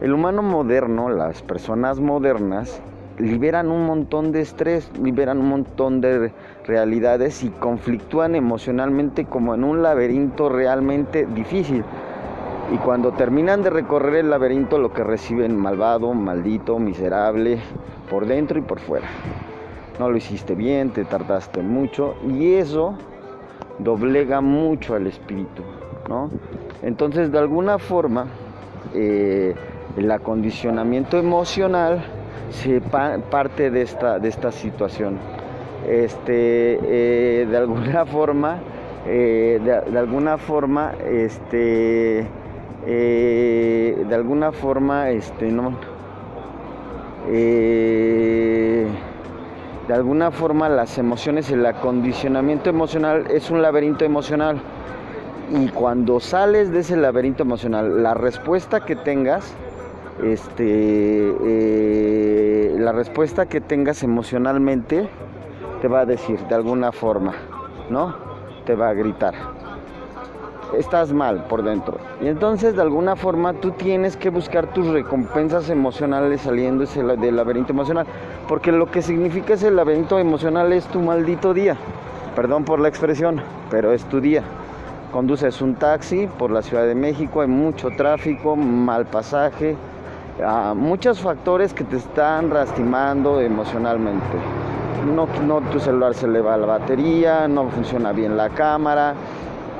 El 0.00 0.12
humano 0.12 0.42
moderno, 0.42 1.08
las 1.10 1.42
personas 1.42 2.00
modernas, 2.00 2.82
liberan 3.18 3.70
un 3.70 3.86
montón 3.86 4.32
de 4.32 4.40
estrés, 4.40 4.90
liberan 5.00 5.38
un 5.38 5.48
montón 5.48 6.00
de 6.00 6.32
realidades 6.66 7.44
y 7.44 7.50
conflictúan 7.50 8.34
emocionalmente 8.34 9.26
como 9.26 9.54
en 9.54 9.64
un 9.64 9.82
laberinto 9.82 10.48
realmente 10.48 11.26
difícil. 11.26 11.84
Y 12.70 12.76
cuando 12.76 13.12
terminan 13.12 13.62
de 13.62 13.70
recorrer 13.70 14.16
el 14.16 14.30
laberinto, 14.30 14.78
lo 14.78 14.92
que 14.92 15.02
reciben 15.02 15.56
malvado, 15.56 16.14
maldito, 16.14 16.78
miserable, 16.78 17.58
por 18.08 18.26
dentro 18.26 18.58
y 18.58 18.62
por 18.62 18.78
fuera. 18.78 19.08
No 19.98 20.10
lo 20.10 20.16
hiciste 20.16 20.54
bien, 20.54 20.90
te 20.90 21.04
tardaste 21.04 21.62
mucho 21.62 22.14
y 22.28 22.54
eso 22.54 22.94
doblega 23.78 24.40
mucho 24.40 24.94
al 24.94 25.06
espíritu, 25.06 25.62
¿no? 26.08 26.30
Entonces, 26.82 27.30
de 27.30 27.38
alguna 27.38 27.78
forma, 27.78 28.26
eh, 28.94 29.54
el 29.96 30.10
acondicionamiento 30.10 31.18
emocional 31.18 32.04
se 32.50 32.80
parte 32.80 33.70
de 33.70 33.82
esta, 33.82 34.18
de 34.18 34.28
esta 34.28 34.52
situación. 34.52 35.18
Este, 35.88 36.78
eh, 36.82 37.46
de 37.46 37.56
alguna 37.56 38.06
forma, 38.06 38.58
eh, 39.06 39.60
de, 39.62 39.98
alguna 39.98 40.38
forma, 40.38 40.92
este, 41.10 42.26
eh, 42.86 44.04
de 44.08 44.14
alguna 44.14 44.52
forma, 44.52 45.10
este, 45.10 45.50
no, 45.50 45.76
eh, 47.28 48.86
de 49.86 49.94
alguna 49.94 50.30
forma 50.30 50.68
las 50.68 50.98
emociones, 50.98 51.50
el 51.50 51.64
acondicionamiento 51.66 52.70
emocional 52.70 53.26
es 53.30 53.50
un 53.50 53.62
laberinto 53.62 54.04
emocional. 54.04 54.60
Y 55.50 55.68
cuando 55.68 56.18
sales 56.18 56.72
de 56.72 56.80
ese 56.80 56.96
laberinto 56.96 57.42
emocional, 57.42 58.02
la 58.02 58.14
respuesta 58.14 58.80
que 58.80 58.96
tengas, 58.96 59.54
este, 60.22 61.34
eh, 61.44 62.76
la 62.78 62.92
respuesta 62.92 63.46
que 63.46 63.60
tengas 63.60 64.02
emocionalmente 64.02 65.08
te 65.80 65.88
va 65.88 66.00
a 66.00 66.06
decir 66.06 66.38
de 66.46 66.54
alguna 66.54 66.92
forma, 66.92 67.34
¿no? 67.90 68.14
Te 68.64 68.74
va 68.74 68.90
a 68.90 68.94
gritar. 68.94 69.34
Estás 70.78 71.12
mal 71.12 71.44
por 71.44 71.62
dentro. 71.62 71.98
Y 72.20 72.28
entonces 72.28 72.74
de 72.76 72.82
alguna 72.82 73.16
forma 73.16 73.54
tú 73.54 73.72
tienes 73.72 74.16
que 74.16 74.30
buscar 74.30 74.72
tus 74.72 74.86
recompensas 74.88 75.68
emocionales 75.70 76.42
saliendo 76.42 76.84
del 76.84 77.36
laberinto 77.36 77.72
emocional. 77.72 78.06
Porque 78.48 78.72
lo 78.72 78.90
que 78.90 79.02
significa 79.02 79.54
ese 79.54 79.70
laberinto 79.70 80.18
emocional 80.18 80.72
es 80.72 80.86
tu 80.86 81.00
maldito 81.00 81.54
día. 81.54 81.76
Perdón 82.34 82.64
por 82.64 82.80
la 82.80 82.88
expresión, 82.88 83.40
pero 83.70 83.92
es 83.92 84.04
tu 84.04 84.20
día. 84.20 84.42
Conduces 85.12 85.60
un 85.60 85.74
taxi 85.74 86.26
por 86.38 86.50
la 86.50 86.62
Ciudad 86.62 86.86
de 86.86 86.94
México, 86.94 87.42
hay 87.42 87.48
mucho 87.48 87.88
tráfico, 87.90 88.56
mal 88.56 89.04
pasaje, 89.04 89.76
ah, 90.42 90.72
muchos 90.74 91.20
factores 91.20 91.74
que 91.74 91.84
te 91.84 91.96
están 91.96 92.48
lastimando 92.48 93.38
emocionalmente. 93.38 94.38
No, 95.14 95.26
no 95.44 95.60
tu 95.70 95.78
celular 95.80 96.14
se 96.14 96.26
le 96.26 96.40
va 96.40 96.56
la 96.56 96.66
batería, 96.66 97.46
no 97.46 97.68
funciona 97.68 98.12
bien 98.12 98.36
la 98.38 98.48
cámara, 98.48 99.14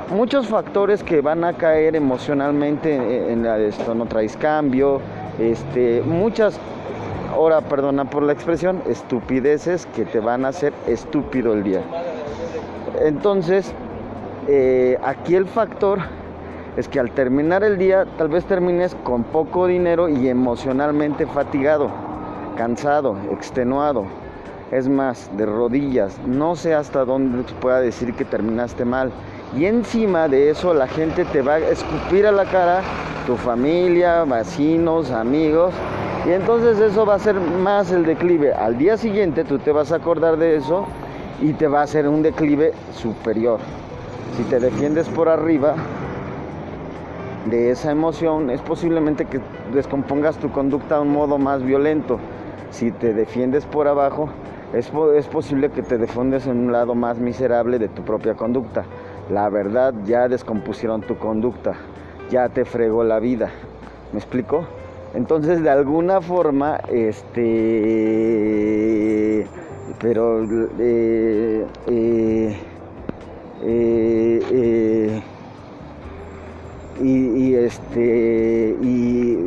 muchos 0.09 0.47
factores 0.47 1.03
que 1.03 1.21
van 1.21 1.43
a 1.43 1.53
caer 1.53 1.95
emocionalmente 1.95 3.31
en, 3.31 3.45
esto, 3.45 3.95
no 3.95 4.05
traes 4.05 4.37
cambio, 4.37 5.01
este, 5.39 6.01
muchas, 6.01 6.59
ahora 7.31 7.61
perdona 7.61 8.05
por 8.05 8.23
la 8.23 8.33
expresión, 8.33 8.81
estupideces 8.87 9.85
que 9.87 10.05
te 10.05 10.19
van 10.19 10.45
a 10.45 10.49
hacer 10.49 10.73
estúpido 10.87 11.53
el 11.53 11.63
día. 11.63 11.81
Entonces, 13.01 13.73
eh, 14.47 14.97
aquí 15.03 15.35
el 15.35 15.45
factor 15.45 15.99
es 16.77 16.87
que 16.87 16.99
al 16.99 17.11
terminar 17.11 17.63
el 17.63 17.77
día 17.77 18.05
tal 18.17 18.29
vez 18.29 18.45
termines 18.45 18.95
con 19.03 19.23
poco 19.23 19.67
dinero 19.67 20.09
y 20.09 20.27
emocionalmente 20.27 21.25
fatigado, 21.25 21.89
cansado, 22.57 23.15
extenuado. 23.31 24.05
Es 24.71 24.89
más, 24.89 25.29
de 25.37 25.45
rodillas. 25.45 26.19
No 26.25 26.55
sé 26.55 26.73
hasta 26.73 27.05
dónde 27.05 27.43
pueda 27.61 27.79
decir 27.79 28.15
que 28.15 28.25
terminaste 28.25 28.85
mal. 28.85 29.11
Y 29.55 29.65
encima 29.65 30.27
de 30.27 30.49
eso 30.49 30.73
la 30.73 30.87
gente 30.87 31.25
te 31.25 31.43
va 31.43 31.53
a 31.53 31.59
escupir 31.59 32.25
a 32.25 32.31
la 32.31 32.45
cara, 32.45 32.81
tu 33.27 33.35
familia, 33.35 34.23
vecinos, 34.23 35.11
amigos. 35.11 35.75
Y 36.25 36.31
entonces 36.31 36.79
eso 36.79 37.05
va 37.05 37.15
a 37.15 37.19
ser 37.19 37.35
más 37.39 37.91
el 37.91 38.03
declive. 38.03 38.51
Al 38.53 38.79
día 38.79 38.97
siguiente 38.97 39.43
tú 39.43 39.59
te 39.59 39.71
vas 39.71 39.91
a 39.91 39.97
acordar 39.97 40.37
de 40.37 40.55
eso 40.55 40.87
y 41.39 41.53
te 41.53 41.67
va 41.67 41.81
a 41.81 41.83
hacer 41.83 42.07
un 42.07 42.23
declive 42.23 42.73
superior. 42.93 43.59
Si 44.37 44.43
te 44.43 44.59
defiendes 44.59 45.07
por 45.09 45.29
arriba 45.29 45.75
de 47.45 47.69
esa 47.69 47.91
emoción, 47.91 48.49
es 48.49 48.61
posiblemente 48.61 49.25
que 49.25 49.39
descompongas 49.71 50.37
tu 50.37 50.51
conducta 50.51 50.95
a 50.95 51.01
un 51.01 51.11
modo 51.11 51.37
más 51.37 51.61
violento. 51.61 52.17
Si 52.71 52.89
te 52.89 53.13
defiendes 53.13 53.67
por 53.67 53.87
abajo, 53.87 54.29
es, 54.73 54.91
es 55.15 55.27
posible 55.27 55.69
que 55.69 55.83
te 55.83 55.99
defundes 55.99 56.47
en 56.47 56.57
un 56.57 56.71
lado 56.71 56.95
más 56.95 57.19
miserable 57.19 57.77
de 57.77 57.89
tu 57.89 58.01
propia 58.01 58.33
conducta 58.33 58.85
la 59.29 59.49
verdad 59.49 59.93
ya 60.05 60.27
descompusieron 60.27 61.01
tu 61.01 61.17
conducta, 61.17 61.75
ya 62.29 62.49
te 62.49 62.65
fregó 62.65 63.03
la 63.03 63.19
vida. 63.19 63.51
¿Me 64.11 64.19
explico? 64.19 64.65
Entonces, 65.13 65.61
de 65.61 65.69
alguna 65.69 66.21
forma, 66.21 66.77
este, 66.89 67.45
pero, 70.01 70.43
eh, 70.79 71.65
eh, 71.87 72.57
eh, 73.63 75.21
y, 77.01 77.09
y, 77.09 77.55
este, 77.55 78.75
y, 78.81 79.37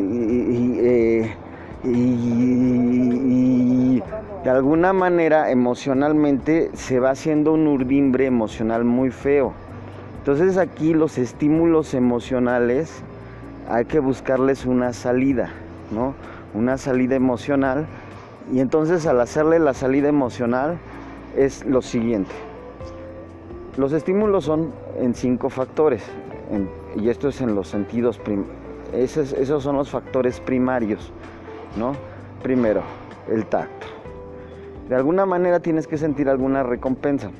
y, 1.84 4.02
de 4.44 4.50
alguna 4.50 4.92
manera, 4.92 5.50
emocionalmente, 5.50 6.70
se 6.74 7.00
va 7.00 7.10
haciendo 7.10 7.52
un 7.52 7.66
urdimbre 7.66 8.26
emocional 8.26 8.84
muy 8.84 9.10
feo 9.10 9.52
entonces 10.26 10.58
aquí 10.58 10.92
los 10.92 11.18
estímulos 11.18 11.94
emocionales 11.94 13.04
hay 13.68 13.84
que 13.84 14.00
buscarles 14.00 14.66
una 14.66 14.92
salida, 14.92 15.50
¿no? 15.92 16.16
Una 16.52 16.78
salida 16.78 17.14
emocional. 17.14 17.86
Y 18.52 18.58
entonces 18.58 19.06
al 19.06 19.20
hacerle 19.20 19.60
la 19.60 19.72
salida 19.72 20.08
emocional 20.08 20.78
es 21.36 21.64
lo 21.64 21.80
siguiente. 21.80 22.32
Los 23.76 23.92
estímulos 23.92 24.42
son 24.42 24.72
en 24.98 25.14
cinco 25.14 25.48
factores, 25.48 26.02
y 26.96 27.08
esto 27.08 27.28
es 27.28 27.40
en 27.40 27.54
los 27.54 27.68
sentidos, 27.68 28.20
esos, 28.92 29.32
esos 29.32 29.62
son 29.62 29.76
los 29.76 29.90
factores 29.90 30.40
primarios, 30.40 31.12
¿no? 31.78 31.92
Primero, 32.42 32.82
el 33.30 33.46
tacto. 33.46 33.86
De 34.88 34.96
alguna 34.96 35.24
manera 35.24 35.60
tienes 35.60 35.86
que 35.86 35.96
sentir 35.96 36.28
alguna 36.28 36.64
recompensa, 36.64 37.30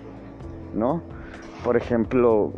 ¿no? 0.72 1.15
Por 1.64 1.76
ejemplo, 1.76 2.52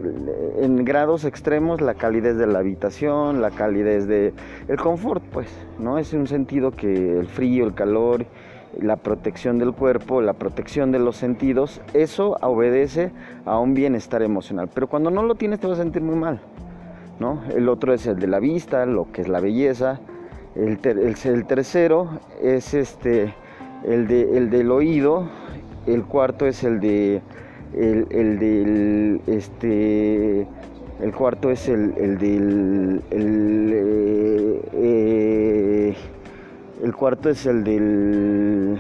en 0.61 0.85
grados 0.85 1.25
extremos 1.25 1.81
la 1.81 1.95
calidez 1.95 2.37
de 2.37 2.47
la 2.47 2.59
habitación, 2.59 3.41
la 3.41 3.51
calidez 3.51 4.07
de 4.07 4.33
el 4.69 4.77
confort, 4.77 5.23
pues, 5.33 5.49
¿no? 5.79 5.99
Es 5.99 6.13
un 6.13 6.27
sentido 6.27 6.71
que 6.73 7.19
el 7.19 7.27
frío, 7.27 7.65
el 7.65 7.75
calor, 7.75 8.27
la 8.81 8.97
protección 8.97 9.59
del 9.59 9.73
cuerpo, 9.73 10.21
la 10.21 10.35
protección 10.35 10.93
de 10.93 10.99
los 10.99 11.17
sentidos, 11.17 11.81
eso 11.95 12.37
obedece 12.43 13.11
a 13.45 13.59
un 13.59 13.75
bienestar 13.75 14.23
emocional. 14.23 14.69
Pero 14.73 14.89
cuando 14.89 15.11
no 15.11 15.23
lo 15.23 15.35
tienes 15.35 15.61
te 15.61 15.67
vas 15.67 15.79
a 15.79 15.83
sentir 15.83 16.03
muy 16.03 16.17
mal, 16.17 16.41
¿no? 17.19 17.41
El 17.55 17.69
otro 17.69 17.95
es 17.95 18.07
el 18.07 18.19
de 18.19 18.27
la 18.27 18.39
vista, 18.39 18.85
lo 18.87 19.11
que 19.11 19.23
es 19.23 19.29
la 19.29 19.41
belleza. 19.41 20.01
El, 20.55 20.79
el, 20.85 21.47
tercero 21.47 22.09
es 22.43 22.75
este, 22.75 23.35
el, 23.85 24.07
de, 24.07 24.37
el 24.37 24.51
del 24.51 24.71
oído. 24.71 25.29
El 25.87 26.05
cuarto 26.05 26.47
es 26.47 26.65
el 26.65 26.81
de 26.81 27.23
el, 27.75 28.07
el 28.11 28.39
del 28.39 29.21
este 29.27 30.47
el 31.01 31.15
cuarto 31.15 31.51
es 31.51 31.69
el, 31.69 31.95
el 31.97 32.19
del 32.19 33.03
el, 33.11 34.61
eh, 34.73 35.95
el 36.83 36.95
cuarto 36.95 37.29
es 37.31 37.47
el 37.47 37.65
del 37.65 38.79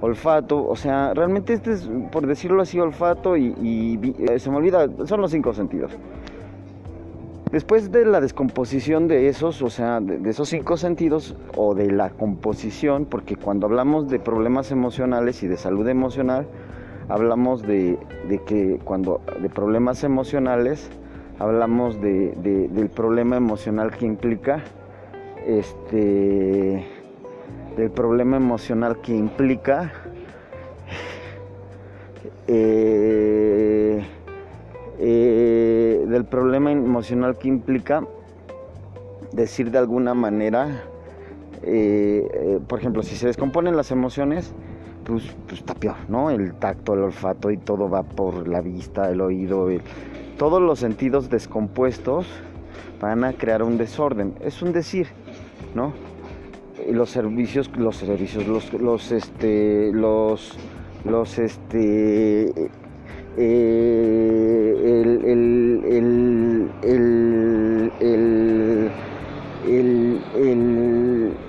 olfato, 0.00 0.66
o 0.66 0.76
sea, 0.76 1.14
realmente 1.14 1.52
este 1.54 1.72
es, 1.72 1.88
por 2.12 2.26
decirlo 2.26 2.62
así, 2.62 2.78
olfato 2.78 3.36
y, 3.36 3.54
y, 3.60 4.14
eh, 4.30 4.38
se 4.38 4.50
me 4.50 4.56
olvida, 4.56 4.88
son 5.06 5.20
los 5.20 5.30
cinco 5.30 5.54
sentidos. 5.54 5.92
Después 7.50 7.92
de 7.92 8.04
la 8.04 8.20
descomposición 8.20 9.08
de 9.08 9.28
esos, 9.28 9.62
o 9.62 9.70
sea, 9.70 10.00
de, 10.00 10.28
esos 10.28 10.48
cinco 10.48 10.76
sentidos 10.76 11.36
o 11.56 11.74
de 11.74 11.90
la 11.90 12.10
composición, 12.10 13.06
porque 13.06 13.36
cuando 13.36 13.66
hablamos 13.66 14.08
de 14.08 14.18
problemas 14.18 14.72
emocionales 14.72 15.42
y 15.42 15.46
de 15.46 15.56
salud 15.56 15.88
emocional, 15.88 16.46
hablamos 17.08 17.62
de, 17.62 17.98
que 18.46 18.80
cuando 18.84 19.20
de 19.40 19.48
problemas 19.48 20.04
emocionales, 20.04 20.90
hablamos 21.38 22.00
de, 22.00 22.34
del 22.70 22.88
problema 22.88 23.36
emocional 23.36 23.92
que 23.92 24.06
implica, 24.06 24.62
este, 25.46 26.84
del 27.76 27.90
problema 27.90 28.36
emocional 28.36 29.00
que 29.00 29.14
implica, 29.14 29.92
eh, 32.48 34.04
eh, 34.98 36.04
del 36.08 36.24
problema 36.24 36.72
emocional 36.72 37.36
que 37.36 37.48
implica 37.48 38.02
decir 39.32 39.70
de 39.70 39.78
alguna 39.78 40.14
manera, 40.14 40.82
eh, 41.62 42.58
por 42.66 42.78
ejemplo, 42.78 43.02
si 43.02 43.16
se 43.16 43.26
descomponen 43.26 43.76
las 43.76 43.90
emociones, 43.90 44.54
pues, 45.06 45.24
pues 45.46 45.60
está 45.60 45.74
peor, 45.74 45.96
¿no? 46.08 46.30
El 46.30 46.54
tacto, 46.54 46.94
el 46.94 47.04
olfato 47.04 47.50
y 47.50 47.56
todo 47.56 47.88
va 47.88 48.02
por 48.02 48.48
la 48.48 48.60
vista, 48.60 49.08
el 49.10 49.20
oído, 49.20 49.68
todos 50.36 50.60
los 50.60 50.80
sentidos 50.80 51.30
descompuestos 51.30 52.26
van 53.00 53.24
a 53.24 53.32
crear 53.32 53.62
un 53.62 53.78
desorden. 53.78 54.34
Es 54.40 54.62
un 54.62 54.72
decir, 54.72 55.06
¿no? 55.74 55.92
Los 56.90 57.10
servicios, 57.10 57.70
los 57.76 57.96
servicios, 57.96 58.46
los, 58.46 58.72
los, 58.74 59.12
este, 59.12 59.92
los, 59.92 60.58
los, 61.04 61.38
este, 61.38 62.52
eh, 63.36 64.74
el, 64.84 65.24
el, 65.24 65.82
el, 65.84 66.70
el, 66.82 67.92
el, 69.66 70.20
el 70.34 71.45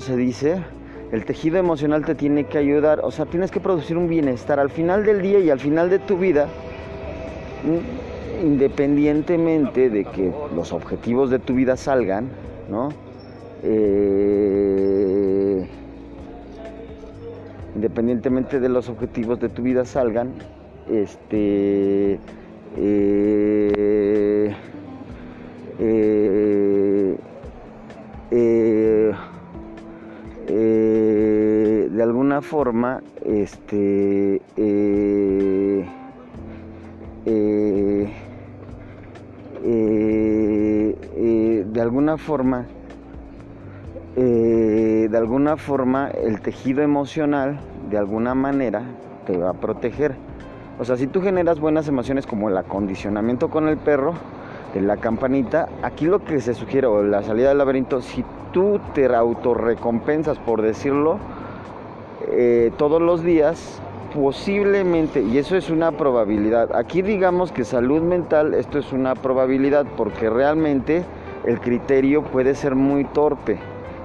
¿cómo 0.00 0.06
se 0.06 0.16
dice? 0.16 0.62
El 1.12 1.26
tejido 1.26 1.58
emocional 1.58 2.06
te 2.06 2.14
tiene 2.14 2.44
que 2.44 2.56
ayudar, 2.56 3.00
o 3.02 3.10
sea, 3.10 3.26
tienes 3.26 3.50
que 3.50 3.60
producir 3.60 3.98
un 3.98 4.08
bienestar 4.08 4.58
al 4.58 4.70
final 4.70 5.04
del 5.04 5.20
día 5.20 5.40
y 5.40 5.50
al 5.50 5.60
final 5.60 5.90
de 5.90 5.98
tu 5.98 6.16
vida, 6.16 6.48
independientemente 8.42 9.90
de 9.90 10.06
que 10.06 10.32
los 10.56 10.72
objetivos 10.72 11.28
de 11.28 11.38
tu 11.38 11.52
vida 11.52 11.76
salgan, 11.76 12.30
¿no? 12.70 12.88
Eh, 13.62 13.98
independientemente 17.74 18.58
de 18.58 18.70
los 18.70 18.88
objetivos 18.88 19.38
de 19.38 19.50
tu 19.50 19.60
vida 19.60 19.84
salgan, 19.84 20.32
este, 20.90 22.18
eh, 22.78 24.54
eh, 25.78 26.49
forma, 32.42 33.02
este, 33.24 34.40
eh, 34.56 35.86
eh, 37.26 38.14
eh, 39.64 41.64
de 41.66 41.80
alguna 41.80 42.16
forma, 42.16 42.66
de 44.16 45.16
alguna 45.16 45.56
forma, 45.56 46.08
el 46.08 46.40
tejido 46.40 46.82
emocional, 46.82 47.60
de 47.90 47.96
alguna 47.96 48.34
manera, 48.34 48.82
te 49.26 49.36
va 49.36 49.50
a 49.50 49.54
proteger. 49.54 50.14
O 50.78 50.84
sea, 50.84 50.96
si 50.96 51.06
tú 51.06 51.22
generas 51.22 51.58
buenas 51.58 51.88
emociones 51.88 52.26
como 52.26 52.48
el 52.48 52.56
acondicionamiento 52.56 53.48
con 53.48 53.68
el 53.68 53.78
perro, 53.78 54.14
de 54.74 54.80
la 54.80 54.96
campanita, 54.96 55.68
aquí 55.82 56.06
lo 56.06 56.24
que 56.24 56.40
se 56.40 56.54
sugiere, 56.54 56.86
o 56.86 57.02
la 57.02 57.22
salida 57.22 57.48
del 57.48 57.58
laberinto, 57.58 58.02
si 58.02 58.24
tú 58.52 58.80
te 58.94 59.06
autorrecompensas, 59.06 60.38
por 60.38 60.62
decirlo, 60.62 61.18
eh, 62.28 62.70
todos 62.76 63.00
los 63.00 63.22
días, 63.22 63.80
posiblemente, 64.14 65.22
y 65.22 65.38
eso 65.38 65.56
es 65.56 65.70
una 65.70 65.92
probabilidad, 65.92 66.74
aquí 66.74 67.00
digamos 67.00 67.52
que 67.52 67.64
salud 67.64 68.02
mental, 68.02 68.54
esto 68.54 68.78
es 68.78 68.92
una 68.92 69.14
probabilidad, 69.14 69.86
porque 69.96 70.28
realmente 70.28 71.04
el 71.46 71.60
criterio 71.60 72.22
puede 72.22 72.54
ser 72.54 72.74
muy 72.74 73.04
torpe, 73.04 73.58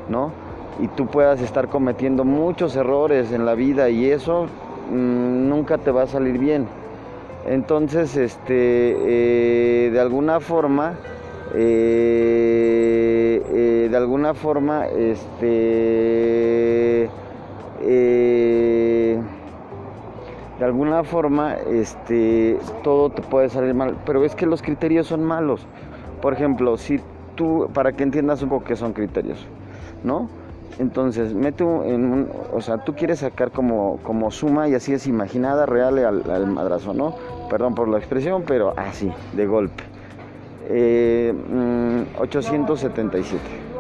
¿no? 0.10 0.32
Y 0.80 0.88
tú 0.90 1.08
puedas 1.08 1.42
estar 1.42 1.70
cometiendo 1.70 2.24
muchos 2.24 2.76
errores 2.76 3.32
en 3.32 3.46
la 3.46 3.56
vida 3.56 3.90
y 3.90 4.10
eso 4.10 4.48
mm, 4.92 5.50
nunca 5.50 5.78
te 5.78 5.92
va 5.92 6.04
a 6.04 6.08
salir 6.08 6.38
bien. 6.38 6.68
Entonces, 7.48 8.16
este, 8.18 8.96
eh, 9.88 9.90
de 9.92 10.00
alguna 10.00 10.40
forma, 10.40 10.96
eh, 11.54 12.26
de 13.90 13.98
alguna 13.98 14.34
forma, 14.34 14.88
este, 14.88 16.75
de 17.86 19.20
alguna 20.66 21.04
forma, 21.04 21.54
este, 21.54 22.58
todo 22.84 23.10
te 23.10 23.22
puede 23.22 23.50
salir 23.50 23.74
mal, 23.74 23.96
pero 24.06 24.24
es 24.24 24.36
que 24.36 24.46
los 24.46 24.62
criterios 24.62 25.08
son 25.08 25.24
malos. 25.24 25.66
Por 26.22 26.34
ejemplo, 26.34 26.78
si 26.78 27.00
tú, 27.36 27.70
para 27.74 27.92
que 27.92 28.04
entiendas 28.04 28.42
un 28.42 28.50
poco 28.50 28.66
qué 28.66 28.76
son 28.76 28.94
criterios, 28.94 29.46
¿no? 30.04 30.30
Entonces, 30.80 31.34
mete 31.34 31.64
en 31.64 32.12
un, 32.12 32.30
o 32.54 32.60
sea, 32.60 32.80
tú 32.80 32.96
quieres 32.96 33.20
sacar 33.20 33.52
como, 33.52 33.98
como 34.04 34.30
suma 34.32 34.68
y 34.68 34.76
así 34.76 34.94
es 34.94 35.08
imaginada, 35.08 35.66
real 35.66 35.98
al, 36.00 36.30
al 36.30 36.48
madrazo, 36.48 36.94
¿no? 36.94 37.16
Perdón 37.50 37.76
por 37.76 37.88
la 37.88 37.98
expresión, 37.98 38.44
pero 38.46 38.74
así, 38.78 39.12
de 39.34 39.46
golpe. 39.46 39.84
877, 40.66 40.70
eh, 40.70 41.34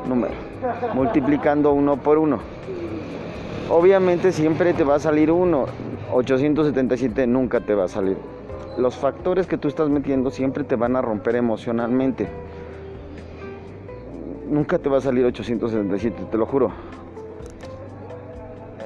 mm, 0.05 0.09
número, 0.09 0.33
multiplicando 0.93 1.71
uno 1.73 1.97
por 1.97 2.19
uno. 2.19 2.39
Obviamente 3.69 4.31
siempre 4.31 4.73
te 4.73 4.83
va 4.83 4.95
a 4.95 4.99
salir 4.99 5.31
uno, 5.31 5.65
877 6.13 7.27
nunca 7.27 7.61
te 7.61 7.73
va 7.73 7.85
a 7.85 7.87
salir. 7.87 8.17
Los 8.77 8.95
factores 8.95 9.47
que 9.47 9.57
tú 9.57 9.67
estás 9.67 9.89
metiendo 9.89 10.31
siempre 10.31 10.63
te 10.63 10.75
van 10.75 10.95
a 10.95 11.01
romper 11.01 11.35
emocionalmente 11.35 12.27
nunca 14.49 14.79
te 14.79 14.89
va 14.89 14.97
a 14.97 15.01
salir 15.01 15.25
877, 15.25 16.27
te 16.31 16.37
lo 16.37 16.45
juro. 16.45 16.71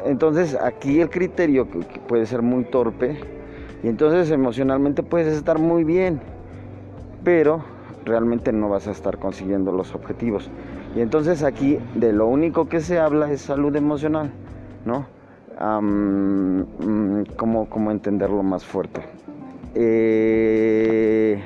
Entonces 0.05 0.55
aquí 0.55 1.01
el 1.01 1.09
criterio 1.09 1.67
puede 2.07 2.25
ser 2.25 2.41
muy 2.41 2.63
torpe 2.63 3.19
y 3.83 3.87
entonces 3.87 4.31
emocionalmente 4.31 5.03
puedes 5.03 5.33
estar 5.33 5.59
muy 5.59 5.83
bien, 5.83 6.21
pero 7.23 7.63
realmente 8.05 8.51
no 8.51 8.69
vas 8.69 8.87
a 8.87 8.91
estar 8.91 9.17
consiguiendo 9.19 9.71
los 9.71 9.93
objetivos. 9.93 10.49
Y 10.95 11.01
entonces 11.01 11.43
aquí 11.43 11.77
de 11.95 12.13
lo 12.13 12.27
único 12.27 12.67
que 12.69 12.79
se 12.79 12.97
habla 12.97 13.31
es 13.31 13.41
salud 13.41 13.75
emocional, 13.75 14.31
¿no? 14.85 15.07
Mm, 15.81 17.23
¿cómo, 17.35 17.91
entenderlo 17.91 18.43
más 18.43 18.63
fuerte? 18.65 19.01
eh 19.75 21.41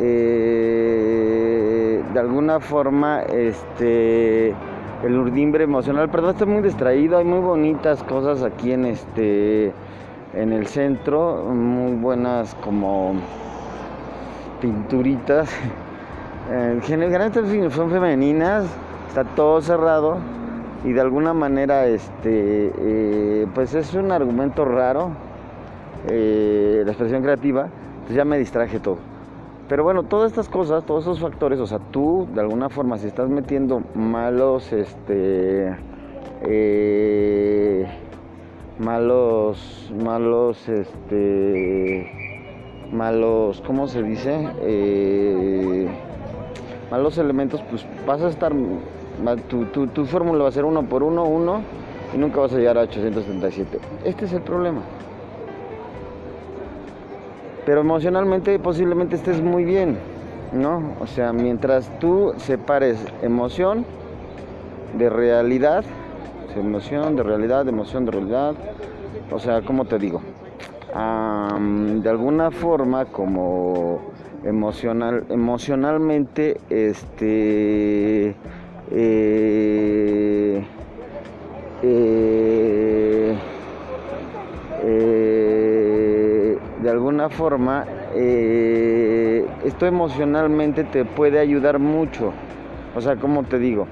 eh, 0.00 2.02
de 2.12 2.20
alguna 2.20 2.60
forma 2.60 3.22
este 3.22 4.54
el 5.02 5.16
urdimbre 5.16 5.64
emocional. 5.64 6.10
Perdón, 6.10 6.30
estoy 6.30 6.46
muy 6.46 6.62
distraído. 6.62 7.18
Hay 7.18 7.24
muy 7.24 7.40
bonitas 7.40 8.02
cosas 8.02 8.42
aquí 8.42 8.72
en 8.72 8.84
este 8.84 9.72
en 10.40 10.52
el 10.52 10.66
centro, 10.66 11.44
muy 11.44 11.94
buenas 11.96 12.54
como 12.56 13.14
pinturitas. 14.60 15.50
Generalmente 16.82 17.70
son 17.70 17.90
femeninas, 17.90 18.64
está 19.08 19.24
todo 19.24 19.60
cerrado 19.60 20.18
y 20.84 20.92
de 20.92 21.00
alguna 21.00 21.34
manera 21.34 21.86
este 21.86 22.72
eh, 22.78 23.46
pues 23.54 23.74
es 23.74 23.94
un 23.94 24.10
argumento 24.10 24.64
raro 24.64 25.10
eh, 26.08 26.82
la 26.84 26.92
expresión 26.92 27.22
creativa, 27.22 27.68
entonces 27.92 28.16
ya 28.16 28.24
me 28.24 28.38
distraje 28.38 28.80
todo. 28.80 28.98
Pero 29.68 29.84
bueno, 29.84 30.02
todas 30.02 30.32
estas 30.32 30.48
cosas, 30.48 30.84
todos 30.84 31.04
esos 31.04 31.20
factores, 31.20 31.60
o 31.60 31.66
sea, 31.66 31.78
tú 31.78 32.26
de 32.34 32.40
alguna 32.40 32.68
forma 32.68 32.98
si 32.98 33.06
estás 33.06 33.28
metiendo 33.28 33.82
malos, 33.94 34.72
este, 34.72 35.76
eh, 36.42 37.86
malos, 38.80 39.92
malos, 40.02 40.68
este, 40.68 42.10
malos, 42.92 43.62
¿cómo 43.66 43.86
se 43.86 44.02
dice? 44.02 44.48
Eh, 44.62 45.86
malos 46.90 47.18
elementos, 47.18 47.62
pues 47.68 47.84
vas 48.06 48.22
a 48.22 48.28
estar, 48.28 48.52
tu, 49.48 49.66
tu, 49.66 49.86
tu 49.88 50.06
fórmula 50.06 50.44
va 50.44 50.48
a 50.48 50.52
ser 50.52 50.64
uno 50.64 50.82
por 50.84 51.02
uno, 51.02 51.24
uno, 51.24 51.60
y 52.14 52.18
nunca 52.18 52.40
vas 52.40 52.54
a 52.54 52.56
llegar 52.56 52.78
a 52.78 52.82
877. 52.82 53.78
Este 54.04 54.24
es 54.24 54.32
el 54.32 54.42
problema. 54.42 54.80
Pero 57.66 57.82
emocionalmente 57.82 58.58
posiblemente 58.58 59.16
estés 59.16 59.42
muy 59.42 59.64
bien, 59.64 59.98
¿no? 60.52 60.94
O 61.00 61.06
sea, 61.06 61.34
mientras 61.34 61.90
tú 62.00 62.32
separes 62.38 62.98
emoción 63.20 63.84
de 64.98 65.10
realidad, 65.10 65.84
emoción 66.56 67.16
de 67.16 67.22
realidad, 67.22 67.68
emoción 67.68 68.04
de 68.04 68.12
realidad, 68.12 68.54
o 69.30 69.38
sea, 69.38 69.62
¿cómo 69.62 69.84
te 69.84 69.98
digo? 69.98 70.20
de 70.92 72.10
alguna 72.10 72.50
forma 72.50 73.04
como 73.04 74.00
emocional, 74.44 75.24
emocionalmente, 75.28 76.60
este, 76.68 78.34
eh, 78.90 80.64
eh, 81.82 83.34
eh, 84.82 86.58
de 86.82 86.90
alguna 86.90 87.28
forma, 87.28 87.86
esto 89.64 89.86
emocionalmente 89.86 90.84
te 90.84 91.04
puede 91.04 91.38
ayudar 91.38 91.78
mucho. 91.78 92.32
O 92.96 93.00
sea, 93.00 93.16
¿cómo 93.16 93.44
te 93.44 93.58
digo? 93.58 93.86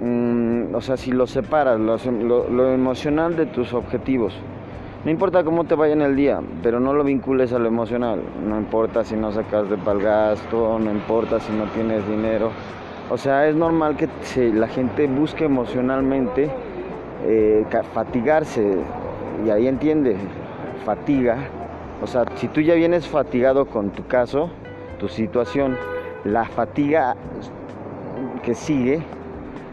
Mm, 0.00 0.74
o 0.74 0.80
sea, 0.80 0.96
si 0.96 1.12
lo 1.12 1.26
separas, 1.26 1.78
lo, 1.80 2.72
emocional 2.72 3.36
de 3.36 3.46
tus 3.46 3.72
objetivos. 3.72 4.34
No 5.04 5.10
importa 5.10 5.44
cómo 5.44 5.64
te 5.64 5.74
vaya 5.74 5.92
en 5.92 6.02
el 6.02 6.16
día, 6.16 6.40
pero 6.62 6.80
no 6.80 6.94
lo 6.94 7.04
vincules 7.04 7.52
a 7.52 7.58
lo 7.58 7.68
emocional. 7.68 8.20
No 8.46 8.58
importa 8.58 9.04
si 9.04 9.16
no 9.16 9.32
sacas 9.32 9.68
de 9.68 9.76
pal 9.76 10.00
gasto, 10.00 10.78
no 10.78 10.90
importa 10.90 11.40
si 11.40 11.52
no 11.52 11.64
tienes 11.66 12.06
dinero. 12.08 12.50
O 13.10 13.18
sea, 13.18 13.46
es 13.48 13.54
normal 13.54 13.96
que 13.96 14.08
la 14.52 14.68
gente 14.68 15.06
busque 15.06 15.44
emocionalmente 15.44 16.50
eh, 17.26 17.64
fatigarse. 17.92 18.78
Y 19.46 19.50
ahí 19.50 19.66
entiende, 19.68 20.16
fatiga, 20.84 21.36
o 22.02 22.06
sea, 22.06 22.24
si 22.36 22.48
tú 22.48 22.60
ya 22.60 22.74
vienes 22.74 23.06
fatigado 23.06 23.66
con 23.66 23.90
tu 23.90 24.06
caso, 24.06 24.50
tu 24.98 25.08
situación, 25.08 25.76
la 26.24 26.44
fatiga 26.46 27.14
que 28.42 28.54
sigue 28.54 29.02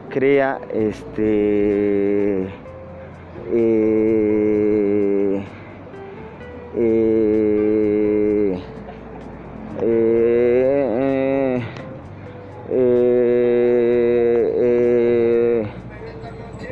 crea 0.10 0.60
este 0.74 2.48
eh, 3.54 5.44
eh, 6.78 8.62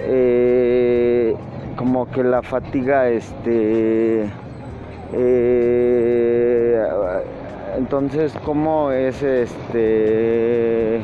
eh, 0.07 1.35
como 1.75 2.09
que 2.11 2.23
la 2.23 2.41
fatiga 2.41 3.09
este 3.09 4.29
entonces 7.89 8.32
cómo 8.45 8.91
es 8.91 9.23
este 9.23 11.02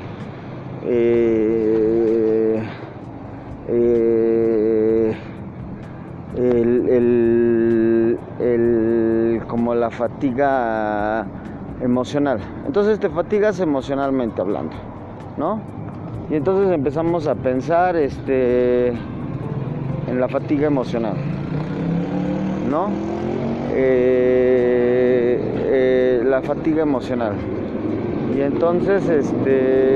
la 9.73 9.89
fatiga 9.89 11.25
emocional. 11.81 12.39
Entonces 12.67 12.99
te 12.99 13.09
fatigas 13.09 13.59
emocionalmente 13.59 14.39
hablando, 14.39 14.75
¿no? 15.37 15.59
Y 16.29 16.35
entonces 16.35 16.71
empezamos 16.71 17.25
a 17.25 17.33
pensar 17.33 17.95
este, 17.95 18.89
en 18.89 20.19
la 20.19 20.27
fatiga 20.27 20.67
emocional, 20.67 21.15
¿no? 22.69 22.89
Eh, 23.73 24.35
eh, 25.14 25.14
la 26.35 26.41
fatiga 26.41 26.81
emocional. 26.81 27.33
Y 28.35 28.41
entonces, 28.41 29.07
este, 29.07 29.95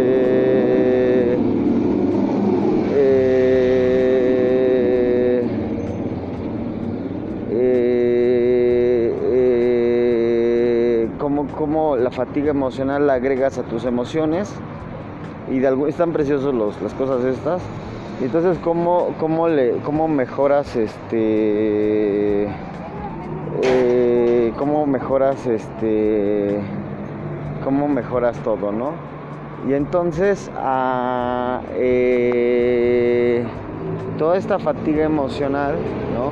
cómo 11.58 11.97
la 11.97 12.10
fatiga 12.10 12.52
emocional 12.52 13.06
la 13.06 13.15
agregas 13.15 13.58
a 13.58 13.63
tus 13.63 13.84
emociones 13.84 14.49
y 15.52 15.60
de 15.60 15.67
algo, 15.67 15.88
están 15.88 16.13
preciosos 16.13 16.54
los, 16.54 16.82
las 16.82 16.93
cosas 16.93 17.25
estas. 17.25 17.62
Entonces 18.21 18.58
cómo, 18.63 19.13
cómo, 19.19 19.49
le, 19.49 19.73
cómo 19.84 20.08
mejoras 20.08 20.73
este 20.78 22.43
eh, 22.43 22.47
cómo 24.60 24.86
mejoras 24.86 25.48
este 25.48 26.60
cómo 27.63 27.88
mejoras 27.88 28.38
todo, 28.39 28.74
¿no? 28.74 28.91
Y 29.69 29.74
entonces 29.74 30.52
a, 30.58 31.62
eh, 31.76 33.45
toda 34.17 34.38
esta 34.38 34.60
fatiga 34.60 35.06
emocional, 35.06 35.76
¿no? 36.13 36.32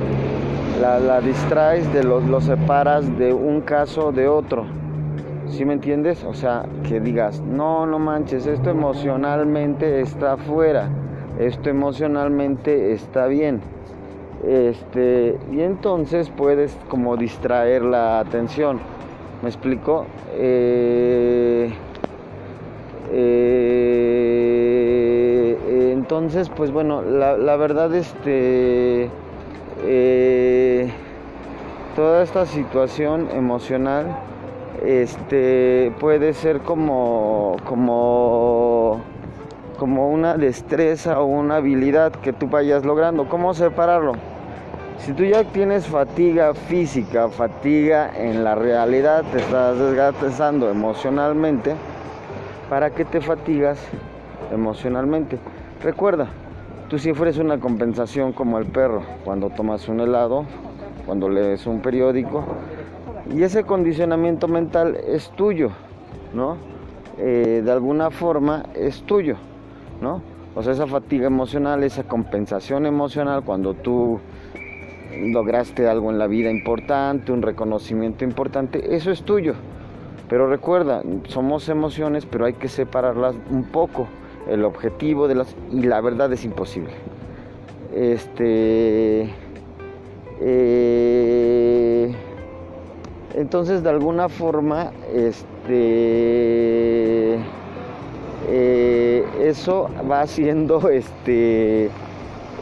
La, 0.80 1.20
distraes, 1.22 1.90
de 1.92 2.04
lo, 2.04 2.20
lo 2.20 2.40
separas 2.40 3.18
de 3.18 3.32
un 3.32 3.62
caso 3.62 4.12
de 4.12 4.28
otro. 4.28 4.66
¿Sí 5.48 5.64
me 5.64 5.72
entiendes? 5.72 6.22
O 6.24 6.34
sea, 6.34 6.66
que 6.86 7.00
digas, 7.00 7.40
no, 7.40 7.86
no 7.86 7.98
manches, 7.98 8.46
esto 8.46 8.70
emocionalmente 8.70 10.02
está 10.02 10.34
afuera, 10.34 10.88
esto 11.38 11.70
emocionalmente 11.70 12.92
está 12.92 13.26
bien. 13.26 13.60
Este, 14.46 15.36
y 15.52 15.60
entonces 15.60 16.30
puedes 16.30 16.76
como 16.88 17.16
distraer 17.16 17.82
la 17.82 18.20
atención. 18.20 18.78
¿Me 19.42 19.48
explico? 19.48 20.06
Eh, 20.32 21.72
eh, 23.12 23.96
entonces, 25.92 26.48
pues 26.50 26.70
bueno, 26.70 27.02
la, 27.02 27.56
verdad, 27.56 27.94
este, 27.94 29.08
eh, 29.84 30.90
toda 31.96 32.22
esta 32.22 32.46
situación 32.46 33.28
emocional 33.32 34.06
este 34.84 35.92
puede 35.98 36.32
ser 36.32 36.60
como 36.60 37.56
como 37.64 39.00
como 39.78 40.10
una 40.10 40.36
destreza 40.36 41.20
o 41.20 41.24
una 41.24 41.56
habilidad 41.56 42.12
que 42.12 42.32
tú 42.32 42.48
vayas 42.48 42.84
logrando. 42.84 43.28
¿Cómo 43.28 43.54
separarlo? 43.54 44.12
Si 44.98 45.12
tú 45.12 45.22
ya 45.22 45.44
tienes 45.44 45.86
fatiga 45.86 46.52
física, 46.52 47.28
fatiga 47.28 48.10
en 48.14 48.42
la 48.42 48.56
realidad, 48.56 49.24
te 49.30 49.38
estás 49.38 49.78
desgastando 49.78 50.68
emocionalmente, 50.68 51.76
¿para 52.68 52.90
qué 52.90 53.04
te 53.04 53.20
fatigas 53.20 53.78
emocionalmente? 54.52 55.38
Recuerda, 55.80 56.26
tú 56.88 56.98
si 56.98 57.12
ofreces 57.12 57.40
una 57.40 57.60
compensación 57.60 58.32
como 58.32 58.58
el 58.58 58.66
perro, 58.66 59.02
cuando 59.24 59.50
tomas 59.50 59.88
un 59.88 60.00
helado, 60.00 60.44
cuando 61.06 61.28
lees 61.28 61.66
un 61.68 61.80
periódico, 61.80 62.44
y 63.32 63.44
ese 63.44 63.62
condicionamiento 63.62 64.48
mental 64.48 64.96
es 65.06 65.30
tuyo, 65.30 65.70
¿no? 66.34 66.56
Eh, 67.18 67.62
de 67.64 67.70
alguna 67.70 68.10
forma 68.10 68.64
es 68.74 69.02
tuyo, 69.02 69.36
¿no? 70.00 70.22
O 70.54 70.62
sea, 70.62 70.72
esa 70.72 70.86
fatiga 70.86 71.26
emocional, 71.26 71.84
esa 71.84 72.04
compensación 72.04 72.86
emocional 72.86 73.42
cuando 73.44 73.74
tú 73.74 74.20
lograste 75.32 75.88
algo 75.88 76.10
en 76.10 76.18
la 76.18 76.26
vida 76.26 76.50
importante, 76.50 77.32
un 77.32 77.42
reconocimiento 77.42 78.24
importante, 78.24 78.94
eso 78.94 79.10
es 79.10 79.22
tuyo. 79.22 79.54
Pero 80.28 80.48
recuerda, 80.48 81.02
somos 81.28 81.68
emociones, 81.68 82.26
pero 82.26 82.44
hay 82.44 82.54
que 82.54 82.68
separarlas 82.68 83.36
un 83.50 83.64
poco. 83.64 84.08
El 84.48 84.64
objetivo 84.64 85.28
de 85.28 85.34
las 85.34 85.54
y 85.70 85.82
la 85.82 86.00
verdad 86.00 86.32
es 86.32 86.44
imposible. 86.44 86.92
Este 87.94 89.30
eh, 90.40 92.14
entonces, 93.34 93.82
de 93.82 93.90
alguna 93.90 94.28
forma, 94.28 94.92
este, 95.14 95.78
eh, 98.48 99.24
eso 99.40 99.90
va 100.10 100.22
haciendo 100.22 100.88
este, 100.90 101.90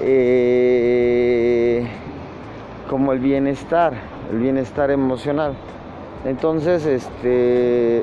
eh, 0.00 1.86
como 2.90 3.12
el 3.12 3.20
bienestar, 3.20 3.94
el 4.30 4.38
bienestar 4.38 4.90
emocional. 4.90 5.54
Entonces, 6.24 6.84
este, 6.86 8.02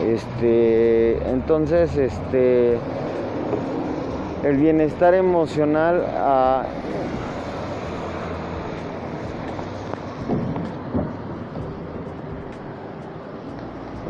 Este, 0.00 0.69
entonces, 1.30 1.96
este, 1.96 2.76
el 4.42 4.56
bienestar 4.56 5.14
emocional 5.14 6.04
ah, 6.16 6.64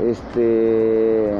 este 0.08 1.34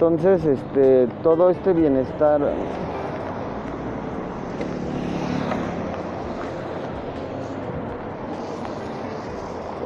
entonces 0.00 0.44
este 0.44 1.08
todo 1.24 1.50
este 1.50 1.72
bienestar 1.72 2.40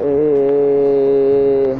eh, 0.03 1.75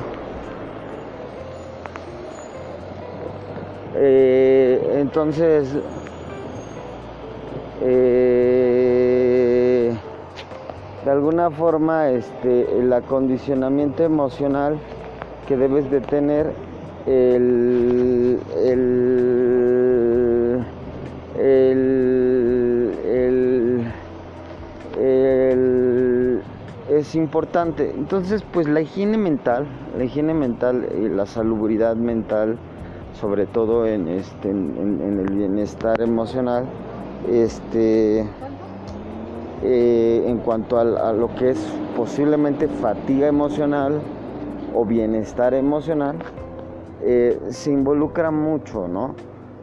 eh, 3.97 4.95
entonces 4.95 5.69
eh, 7.83 8.33
de 11.05 11.11
alguna 11.11 11.51
forma 11.51 12.09
este 12.09 12.79
el 12.79 12.91
acondicionamiento 12.93 14.03
emocional 14.03 14.79
que 15.47 15.55
debes 15.55 15.91
de 15.91 16.01
tener 16.01 16.72
el, 17.05 18.39
el, 18.65 18.83
el, 21.37 22.23
el, 24.99 26.43
es 26.89 27.15
importante. 27.15 27.91
Entonces, 27.91 28.43
pues 28.53 28.67
la 28.67 28.81
higiene 28.81 29.17
mental, 29.17 29.65
la 29.97 30.03
higiene 30.05 30.33
mental, 30.33 30.87
y 30.99 31.09
la 31.09 31.25
salubridad 31.25 31.95
mental, 31.95 32.57
sobre 33.19 33.45
todo 33.45 33.85
en, 33.85 34.07
este, 34.07 34.49
en, 34.49 35.19
el 35.19 35.33
bienestar 35.33 36.01
emocional, 36.01 36.65
este, 37.29 38.25
eh, 39.63 40.23
en 40.25 40.37
cuanto 40.39 40.77
a, 40.77 41.13
lo 41.13 41.33
que 41.35 41.51
es 41.51 41.59
posiblemente 41.95 42.67
fatiga 42.67 43.27
emocional 43.27 44.01
o 44.73 44.85
bienestar 44.85 45.53
emocional, 45.53 46.17
eh, 47.03 47.39
se 47.49 47.71
involucra 47.71 48.31
mucho, 48.31 48.87
¿no? 48.87 49.15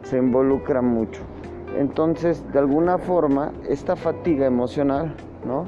Se 0.03 0.17
involucra 0.17 0.81
mucho. 0.81 1.21
Entonces, 1.77 2.43
de 2.51 2.59
alguna 2.59 2.97
forma, 2.97 3.51
esta 3.67 3.95
fatiga 3.95 4.45
emocional, 4.45 5.15
¿no? 5.45 5.65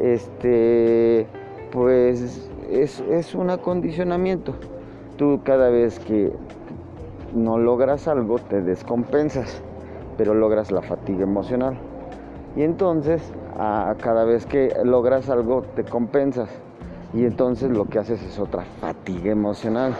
Este, 0.00 1.26
pues 1.70 2.50
es, 2.70 3.00
es 3.00 3.34
un 3.34 3.50
acondicionamiento. 3.50 4.54
Tú 5.16 5.40
cada 5.44 5.68
vez 5.68 5.98
que 6.00 6.32
no 7.34 7.58
logras 7.58 8.08
algo, 8.08 8.38
te 8.38 8.60
descompensas, 8.62 9.62
pero 10.16 10.34
logras 10.34 10.70
la 10.70 10.82
fatiga 10.82 11.22
emocional. 11.22 11.76
Y 12.56 12.62
entonces, 12.62 13.22
a 13.58 13.94
cada 14.00 14.24
vez 14.24 14.46
que 14.46 14.74
logras 14.84 15.28
algo, 15.28 15.62
te 15.76 15.84
compensas. 15.84 16.48
Y 17.14 17.24
entonces 17.24 17.70
lo 17.70 17.84
que 17.86 17.98
haces 17.98 18.22
es 18.22 18.38
otra 18.38 18.64
fatiga 18.80 19.30
emocional. 19.30 19.94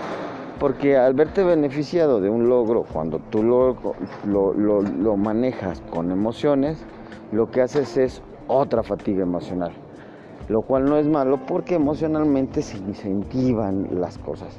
Porque 0.59 0.97
al 0.97 1.15
verte 1.15 1.43
beneficiado 1.43 2.21
de 2.21 2.31
un 2.31 2.49
logro, 2.49 2.85
cuando 2.93 3.19
tú 3.19 3.43
lo, 3.43 3.77
lo, 4.25 5.17
manejas 5.17 5.83
con 5.91 6.11
emociones, 6.11 6.85
lo 7.33 7.51
que 7.51 7.62
haces 7.62 7.97
es 7.97 8.23
otra 8.47 8.83
fatiga 8.83 9.23
emocional. 9.23 9.73
Lo 10.49 10.62
cual 10.62 10.85
no 10.85 10.99
es 10.99 11.07
malo 11.07 11.41
porque 11.47 11.77
emocionalmente 11.77 12.62
se 12.62 12.77
incentivan 12.79 14.01
las 14.01 14.19
cosas. 14.19 14.57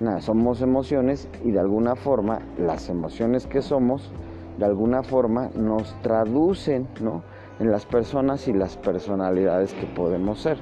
Nada, 0.00 0.20
somos 0.20 0.60
emociones 0.62 1.28
y 1.44 1.52
de 1.52 1.60
alguna 1.60 1.96
forma 1.96 2.40
las 2.58 2.88
emociones 2.88 3.46
que 3.46 3.62
somos, 3.62 4.10
de 4.58 4.64
alguna 4.64 5.02
forma 5.02 5.50
nos 5.56 5.94
traducen 6.02 6.86
¿no? 7.00 7.22
en 7.60 7.70
las 7.70 7.86
personas 7.86 8.46
y 8.48 8.52
las 8.52 8.76
personalidades 8.76 9.74
que 9.74 9.86
podemos 9.86 10.40
ser. 10.40 10.58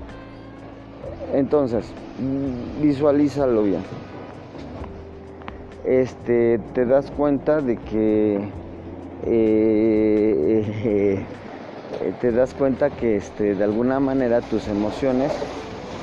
Entonces, 1.33 1.91
visualízalo 2.81 3.63
bien 3.63 3.83
este, 5.85 6.59
te 6.73 6.87
das 6.87 7.11
cuenta 7.11 7.61
de 7.61 7.77
que 7.77 8.49
eh, 9.27 11.25
te 12.21 12.33
das 12.33 12.55
cuenta 12.55 12.91
que 12.91 13.17
este, 13.17 13.55
de 13.55 13.65
alguna 13.65 14.01
manera 14.01 14.41
tus 14.41 14.67
emociones 14.69 15.33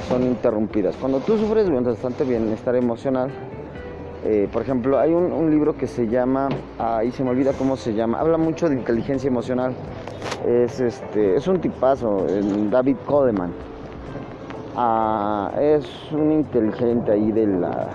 son 0.08 0.24
interrumpidas. 0.24 0.96
Cuando 0.98 1.20
tú 1.20 1.38
sufres 1.38 1.70
bastante 1.70 2.24
bienestar 2.24 2.76
emocional, 2.76 3.32
eh, 4.24 4.48
por 4.52 4.62
ejemplo, 4.62 5.00
hay 5.00 5.12
un, 5.14 5.50
libro 5.50 5.76
que 5.76 5.88
se 5.88 6.08
llama, 6.08 6.50
ahí 6.78 7.12
se 7.12 7.24
me 7.24 7.32
olvida 7.32 7.54
cómo 7.54 7.76
se 7.76 7.94
llama, 7.94 8.20
habla 8.20 8.38
mucho 8.38 8.70
de 8.70 8.76
inteligencia 8.76 9.28
emocional. 9.28 9.74
Es, 10.46 10.80
este, 10.80 11.36
es 11.36 11.48
un 11.48 11.60
tipazo, 11.60 12.26
David 12.70 12.98
Coleman. 13.06 13.52
Ah, 14.76 15.52
es 15.60 15.86
un 16.12 16.32
inteligente 16.32 17.12
ahí 17.12 17.32
de 17.32 17.48
la, 17.48 17.90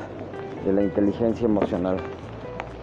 de 0.66 0.72
la 0.72 0.82
inteligencia 0.82 1.46
emocional. 1.46 1.96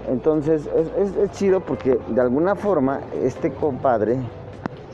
Entonces 0.07 0.69
es, 0.97 1.31
chido 1.31 1.59
porque 1.59 1.99
de 2.07 2.21
alguna 2.21 2.55
forma 2.55 3.01
este 3.21 3.51
compadre, 3.53 4.17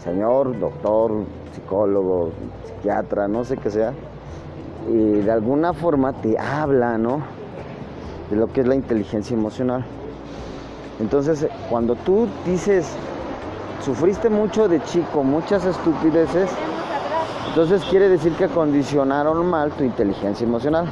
señor, 0.03 0.59
doctor, 0.59 1.23
psicólogo, 1.53 2.31
psiquiatra, 2.65 3.27
no 3.27 3.43
sé 3.43 3.57
qué 3.57 3.69
sea, 3.69 3.93
y 4.87 5.21
de 5.21 5.31
alguna 5.31 5.73
forma 5.73 6.13
te 6.13 6.37
habla, 6.37 6.97
¿no? 6.97 7.21
De 8.29 8.35
lo 8.35 8.47
que 8.47 8.61
es 8.61 8.67
la 8.67 8.75
inteligencia 8.75 9.35
emocional. 9.35 9.85
Entonces, 10.99 11.47
cuando 11.69 11.95
tú 11.95 12.27
dices, 12.45 12.91
sufriste 13.83 14.29
mucho 14.29 14.67
de 14.67 14.81
chico, 14.83 15.23
muchas 15.23 15.65
estupideces, 15.65 16.51
entonces 17.47 17.83
quiere 17.89 18.09
decir 18.09 18.33
que 18.33 18.45
acondicionaron 18.45 19.45
mal 19.47 19.71
tu 19.71 19.83
inteligencia 19.83 20.45
emocional, 20.45 20.85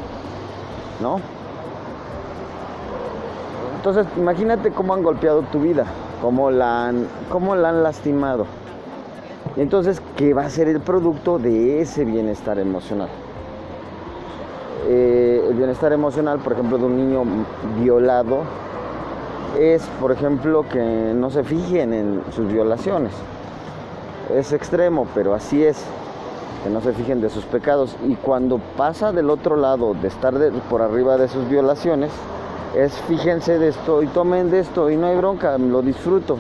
¿no? 1.02 1.20
Entonces, 3.88 4.18
imagínate 4.18 4.72
cómo 4.72 4.94
han 4.94 5.02
golpeado 5.02 5.44
tu 5.44 5.62
vida, 5.62 5.86
cómo 6.22 6.52
la 6.52 6.88
han, 6.88 7.08
cómo 7.30 7.56
la 7.56 7.70
han 7.70 7.84
lastimado. 7.84 8.46
Y 9.56 9.62
entonces, 9.62 10.02
¿qué 10.18 10.34
va 10.34 10.44
a 10.44 10.50
ser 10.50 10.68
el 10.68 10.82
producto 10.82 11.40
de 11.40 11.80
ese 11.80 12.04
bienestar 12.04 12.60
emocional? 12.60 13.08
Eh, 14.90 15.42
el 15.48 15.56
bienestar 15.56 15.94
emocional, 15.94 16.40
por 16.40 16.52
ejemplo, 16.52 16.78
de 16.78 16.84
un 16.84 16.98
niño 16.98 17.24
violado, 17.82 18.40
es, 19.58 19.84
por 20.02 20.12
ejemplo, 20.12 20.66
que 20.70 21.14
no 21.16 21.30
se 21.30 21.46
fijen 21.46 21.94
en 21.94 22.24
sus 22.36 22.52
violaciones. 22.52 23.14
Es 24.36 24.52
extremo, 24.52 25.08
pero 25.16 25.34
así 25.34 25.64
es, 25.64 25.82
que 26.62 26.70
no 26.70 26.82
se 26.82 26.92
fijen 26.92 27.22
de 27.22 27.30
sus 27.30 27.46
pecados. 27.46 27.96
Y 28.06 28.16
cuando 28.16 28.60
pasa 28.76 29.14
del 29.14 29.30
otro 29.30 29.56
lado, 29.56 29.94
de 29.94 30.10
estar 30.10 30.34
por 30.70 30.82
arriba 30.82 31.16
de 31.16 31.30
sus 31.30 31.48
violaciones, 31.48 32.12
es 32.78 32.94
fíjense 33.08 33.58
de 33.58 33.70
esto 33.70 34.04
y 34.04 34.08
tomen 34.08 34.52
de 34.52 34.60
esto 34.60 34.92
y 34.92 34.98
no 34.98 35.08
hay 35.08 35.18
bronca, 35.18 35.58
lo 35.58 35.82
disfruto. 35.82 36.38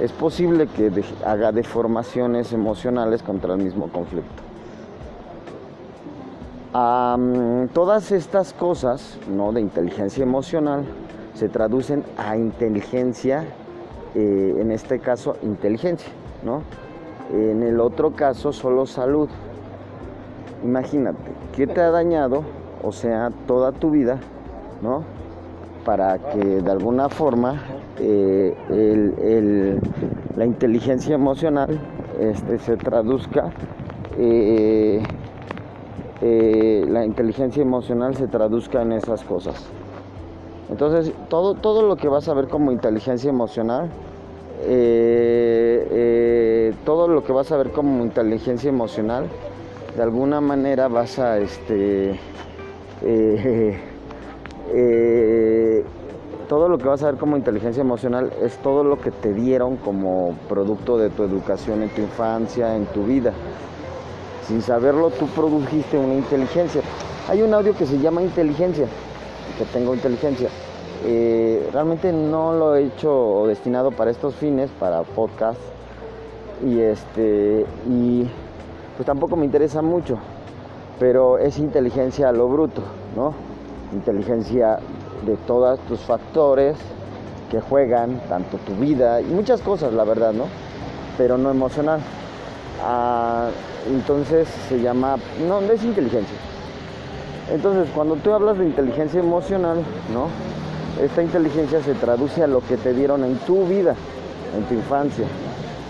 Es 0.00 0.12
posible 0.12 0.68
que 0.68 0.92
haga 1.26 1.50
deformaciones 1.50 2.52
emocionales 2.52 3.22
contra 3.22 3.54
el 3.54 3.62
mismo 3.62 3.88
conflicto. 3.88 4.42
todas 7.74 8.12
estas 8.12 8.52
cosas 8.52 9.18
¿no? 9.28 9.52
de 9.52 9.60
inteligencia 9.60 10.22
emocional 10.22 10.84
se 11.34 11.48
traducen 11.48 12.04
a 12.16 12.36
inteligencia, 12.36 13.44
eh, 14.14 14.54
en 14.58 14.70
este 14.70 15.00
caso 15.00 15.36
inteligencia, 15.42 16.12
¿no? 16.44 16.62
en 17.32 17.64
el 17.64 17.80
otro 17.80 18.12
caso 18.12 18.52
solo 18.52 18.86
salud. 18.86 19.28
Imagínate, 20.62 21.32
¿qué 21.56 21.66
te 21.66 21.80
ha 21.80 21.90
dañado? 21.90 22.44
O 22.84 22.92
sea, 22.92 23.30
toda 23.48 23.72
tu 23.72 23.90
vida, 23.90 24.20
¿no? 24.80 25.21
Para 25.84 26.18
que 26.18 26.38
de 26.38 26.70
alguna 26.70 27.08
forma 27.08 27.60
eh, 27.98 29.80
la 30.36 30.44
inteligencia 30.44 31.14
emocional 31.14 31.80
este, 32.20 32.58
se 32.58 32.76
traduzca, 32.76 33.50
eh, 34.18 35.02
eh, 36.20 36.86
la 36.88 37.04
inteligencia 37.04 37.62
emocional 37.62 38.14
se 38.16 38.28
traduzca 38.28 38.82
en 38.82 38.92
esas 38.92 39.22
cosas. 39.24 39.66
Entonces, 40.70 41.12
todo, 41.28 41.54
todo 41.54 41.82
lo 41.82 41.96
que 41.96 42.08
vas 42.08 42.28
a 42.28 42.34
ver 42.34 42.48
como 42.48 42.72
inteligencia 42.72 43.28
emocional, 43.28 43.90
todo 46.84 47.08
lo 47.08 47.24
que 47.24 47.32
vas 47.32 47.50
a 47.50 47.56
ver 47.56 47.72
como 47.72 48.04
inteligencia 48.04 48.68
emocional, 48.70 49.26
de 49.96 50.02
alguna 50.02 50.40
manera 50.40 50.88
vas 50.88 51.18
a 51.18 51.38
este, 51.38 52.18
eh, 54.74 55.84
todo 56.48 56.68
lo 56.68 56.78
que 56.78 56.88
vas 56.88 57.02
a 57.02 57.06
ver 57.06 57.16
como 57.16 57.36
inteligencia 57.36 57.80
emocional 57.80 58.32
es 58.42 58.56
todo 58.58 58.84
lo 58.84 58.98
que 58.98 59.10
te 59.10 59.32
dieron 59.32 59.76
como 59.76 60.34
producto 60.48 60.98
de 60.98 61.10
tu 61.10 61.22
educación 61.22 61.82
en 61.82 61.90
tu 61.90 62.00
infancia, 62.00 62.74
en 62.76 62.86
tu 62.86 63.04
vida. 63.04 63.32
Sin 64.46 64.60
saberlo, 64.60 65.10
tú 65.10 65.26
produjiste 65.28 65.96
una 65.96 66.14
inteligencia. 66.14 66.82
Hay 67.28 67.42
un 67.42 67.54
audio 67.54 67.74
que 67.74 67.86
se 67.86 67.98
llama 67.98 68.22
inteligencia, 68.22 68.86
que 69.56 69.64
tengo 69.66 69.94
inteligencia. 69.94 70.48
Eh, 71.04 71.68
realmente 71.72 72.12
no 72.12 72.52
lo 72.52 72.76
he 72.76 72.84
hecho 72.84 73.46
destinado 73.46 73.90
para 73.90 74.10
estos 74.10 74.34
fines, 74.34 74.70
para 74.78 75.02
podcast. 75.02 75.60
Y 76.64 76.80
este, 76.80 77.64
y 77.88 78.26
pues 78.96 79.06
tampoco 79.06 79.36
me 79.36 79.44
interesa 79.44 79.82
mucho, 79.82 80.16
pero 81.00 81.38
es 81.38 81.58
inteligencia 81.58 82.28
a 82.28 82.32
lo 82.32 82.48
bruto, 82.48 82.82
¿no? 83.16 83.51
Inteligencia 83.92 84.78
de 85.24 85.36
todos 85.46 85.78
tus 85.80 86.00
factores 86.00 86.76
que 87.50 87.60
juegan, 87.60 88.20
tanto 88.28 88.58
tu 88.58 88.74
vida 88.74 89.20
y 89.20 89.24
muchas 89.24 89.60
cosas, 89.60 89.92
la 89.92 90.04
verdad, 90.04 90.32
¿no? 90.32 90.44
Pero 91.18 91.36
no 91.38 91.50
emocional. 91.50 92.00
Ah, 92.82 93.48
entonces 93.86 94.48
se 94.68 94.80
llama, 94.80 95.16
no, 95.46 95.60
no 95.60 95.72
es 95.72 95.84
inteligencia. 95.84 96.36
Entonces, 97.52 97.88
cuando 97.94 98.16
tú 98.16 98.32
hablas 98.32 98.58
de 98.58 98.64
inteligencia 98.64 99.20
emocional, 99.20 99.78
¿no? 100.12 100.28
Esta 101.02 101.22
inteligencia 101.22 101.82
se 101.82 101.94
traduce 101.94 102.42
a 102.42 102.46
lo 102.46 102.60
que 102.60 102.76
te 102.76 102.94
dieron 102.94 103.24
en 103.24 103.36
tu 103.38 103.66
vida, 103.66 103.94
en 104.56 104.64
tu 104.64 104.74
infancia, 104.74 105.26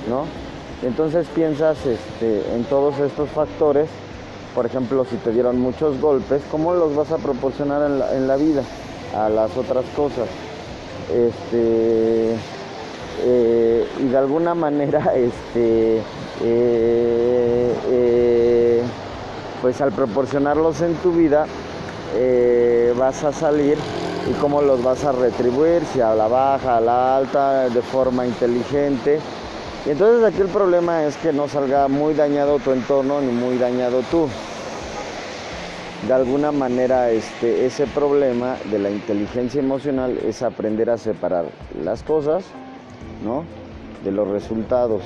¿no? 0.09 0.24
Entonces 0.86 1.26
piensas 1.28 1.78
este, 1.86 2.55
en 2.55 2.64
todos 2.64 2.98
estos 2.98 3.28
factores 3.30 3.88
por 4.55 4.66
ejemplo, 4.66 5.05
si 5.05 5.16
te 5.16 5.32
dieron 5.32 5.59
muchos 5.59 6.00
golpes, 6.00 6.42
¿cómo 6.50 6.74
los 6.74 6.94
vas 6.94 7.11
a 7.11 7.18
proporcionar 7.18 7.82
en 8.14 8.26
la, 8.26 8.36
vida 8.36 8.62
a 9.16 9.28
las 9.28 9.57
otras 9.57 9.84
cosas? 9.96 10.28
Este, 11.11 12.34
eh, 13.24 13.86
y 14.00 14.05
de 14.05 14.16
alguna 14.16 14.55
manera, 14.55 15.12
este, 15.14 15.98
eh, 16.42 17.74
eh, 17.90 18.82
pues 19.61 19.80
al 19.80 19.92
proporcionarlos 19.92 20.80
en 20.82 20.94
tu 20.96 21.12
vida 21.12 21.46
vas 22.96 23.24
a 23.24 23.32
salir 23.32 23.78
y 24.30 24.34
cómo 24.34 24.61
los 24.61 24.82
vas 24.82 25.03
a 25.05 25.12
retribuir, 25.12 25.82
si 25.92 26.00
a 26.00 26.14
la 26.14 26.28
baja, 26.28 26.76
a 26.76 26.80
la 26.80 27.16
alta, 27.16 27.68
de 27.70 27.80
forma 27.80 28.26
inteligente. 28.26 29.18
Y 29.85 29.91
entonces 29.91 30.22
aquí 30.22 30.41
el 30.41 30.49
problema 30.49 31.05
es 31.05 31.16
que 31.16 31.33
no 31.33 31.49
salga 31.49 31.89
muy 31.89 32.14
dañado 32.14 32.61
tu 32.61 32.70
entorno 32.70 33.20
ni 33.20 33.33
muy 33.33 33.59
dañado 33.59 34.03
tú. 34.11 34.28
De 36.07 36.12
alguna 36.12 36.53
manera 36.53 37.11
este, 37.11 37.66
ese 37.66 37.87
problema 37.89 38.57
de 38.70 38.78
la 38.78 38.91
inteligencia 38.91 39.61
emocional 39.61 40.18
es 40.18 40.43
aprender 40.43 40.89
a 40.89 40.99
separar 40.99 41.47
las 41.83 42.05
cosas 42.05 42.45
¿no? 43.24 43.45
de 44.05 44.12
los 44.12 44.28
resultados. 44.28 45.03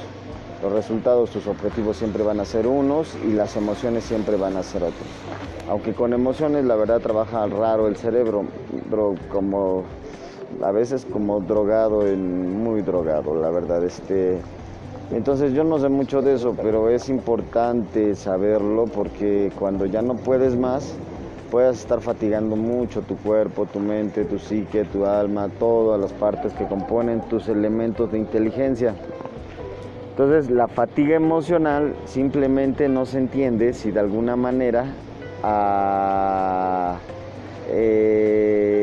Los 0.63 0.73
resultados, 0.73 1.31
tus 1.31 1.47
objetivos 1.47 1.97
siempre 1.97 2.23
van 2.23 2.41
a 2.41 2.45
ser 2.45 2.67
unos 2.67 3.15
y 3.27 3.33
las 3.33 3.57
emociones 3.57 4.05
siempre 4.05 4.37
van 4.37 4.57
a 4.57 4.63
ser 4.63 4.83
otros. 4.83 5.09
Aunque 5.71 5.95
con 5.95 6.13
emociones 6.13 6.65
la 6.65 6.77
verdad 6.77 7.01
trabaja 7.01 7.47
raro 7.47 7.89
el 7.89 7.97
cerebro, 7.97 8.45
pero 8.91 9.15
como 9.31 9.85
a 10.63 10.71
veces 10.71 11.07
como 11.11 11.41
drogado, 11.41 12.03
muy 12.17 12.83
drogado, 12.83 13.35
la 13.35 13.51
verdad. 13.51 13.85
Este, 13.85 14.41
entonces 15.13 15.53
yo 15.53 15.65
no 15.65 15.79
sé 15.79 15.89
mucho 15.89 16.21
de 16.23 16.35
eso, 16.35 16.55
pero 16.61 16.91
es 16.91 17.09
importante 17.09 18.15
saberlo 18.15 18.87
porque 18.87 19.53
cuando 19.59 19.87
ya 19.87 20.03
no 20.03 20.15
puedes 20.15 20.57
más, 20.57 20.97
puedes 21.51 21.79
estar 21.79 22.01
fatigando 22.01 22.57
mucho 22.57 23.03
tu 23.03 23.17
cuerpo, 23.17 23.67
tu 23.67 23.79
mente, 23.79 24.25
tu 24.25 24.39
psique, 24.39 24.85
tu 24.85 25.07
alma, 25.07 25.49
todas 25.59 26.01
las 26.01 26.13
partes 26.13 26.53
que 26.55 26.67
componen 26.67 27.21
tus 27.23 27.49
elementos 27.49 28.11
de 28.11 28.19
inteligencia. 28.19 28.95
Entonces 30.11 30.51
la 30.51 30.67
fatiga 30.67 31.15
emocional 31.15 31.95
simplemente 32.07 32.89
no 32.89 33.07
se 33.07 33.19
entiende 33.19 33.75
si 33.75 33.91
de 33.91 34.01
alguna 34.01 34.35
manera 34.35 34.87
a, 35.43 36.97
eh, 37.69 38.76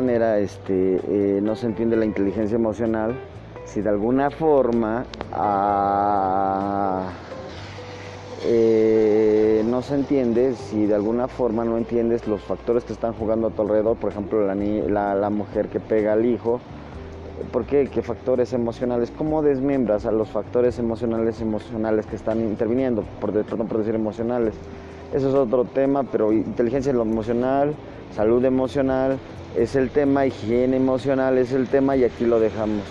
manera 0.00 0.38
este, 0.38 1.00
eh, 1.08 1.40
no 1.42 1.56
se 1.56 1.66
entiende 1.66 1.96
la 1.96 2.04
inteligencia 2.04 2.54
emocional 2.54 3.18
si 3.64 3.80
de 3.80 3.88
alguna 3.88 4.30
forma 4.30 5.04
no 9.64 9.82
se 9.82 9.94
entiende 9.96 10.54
si 10.54 10.86
de 10.86 10.94
alguna 10.94 11.26
forma 11.26 11.64
no 11.64 11.76
entiendes 11.76 12.28
los 12.28 12.40
factores 12.42 12.84
que 12.84 12.92
están 12.92 13.12
jugando 13.12 13.48
a 13.48 13.50
tu 13.50 13.62
alrededor, 13.62 13.96
por 13.96 14.12
ejemplo 14.12 14.46
la, 14.46 15.14
la, 15.16 15.30
mujer 15.30 15.68
que 15.68 15.80
pega 15.80 16.12
al 16.12 16.24
hijo, 16.24 16.60
¿por 17.52 17.64
qué? 17.64 17.88
¿Qué 17.92 18.00
factores 18.00 18.52
emocionales? 18.52 19.10
¿Cómo 19.10 19.42
desmembras 19.42 20.06
a 20.06 20.12
los 20.12 20.28
factores 20.28 20.78
emocionales 20.78 21.40
emocionales 21.40 22.06
que 22.06 22.14
están 22.14 22.40
interviniendo? 22.40 23.02
Por, 23.20 23.32
perdón 23.32 23.66
por 23.66 23.78
decir 23.78 23.96
emocionales. 23.96 24.54
Eso 25.12 25.28
es 25.28 25.34
otro 25.34 25.64
tema, 25.64 26.04
pero 26.04 26.32
inteligencia 26.32 26.92
emocional, 26.92 27.74
salud 28.14 28.44
emocional 28.44 29.18
es 29.58 29.74
el 29.74 29.90
tema, 29.90 30.24
higiene 30.24 30.76
emocional 30.76 31.36
es 31.36 31.52
el 31.52 31.66
tema 31.66 31.96
y 31.96 32.04
aquí 32.04 32.24
lo 32.24 32.38
dejamos. 32.38 32.82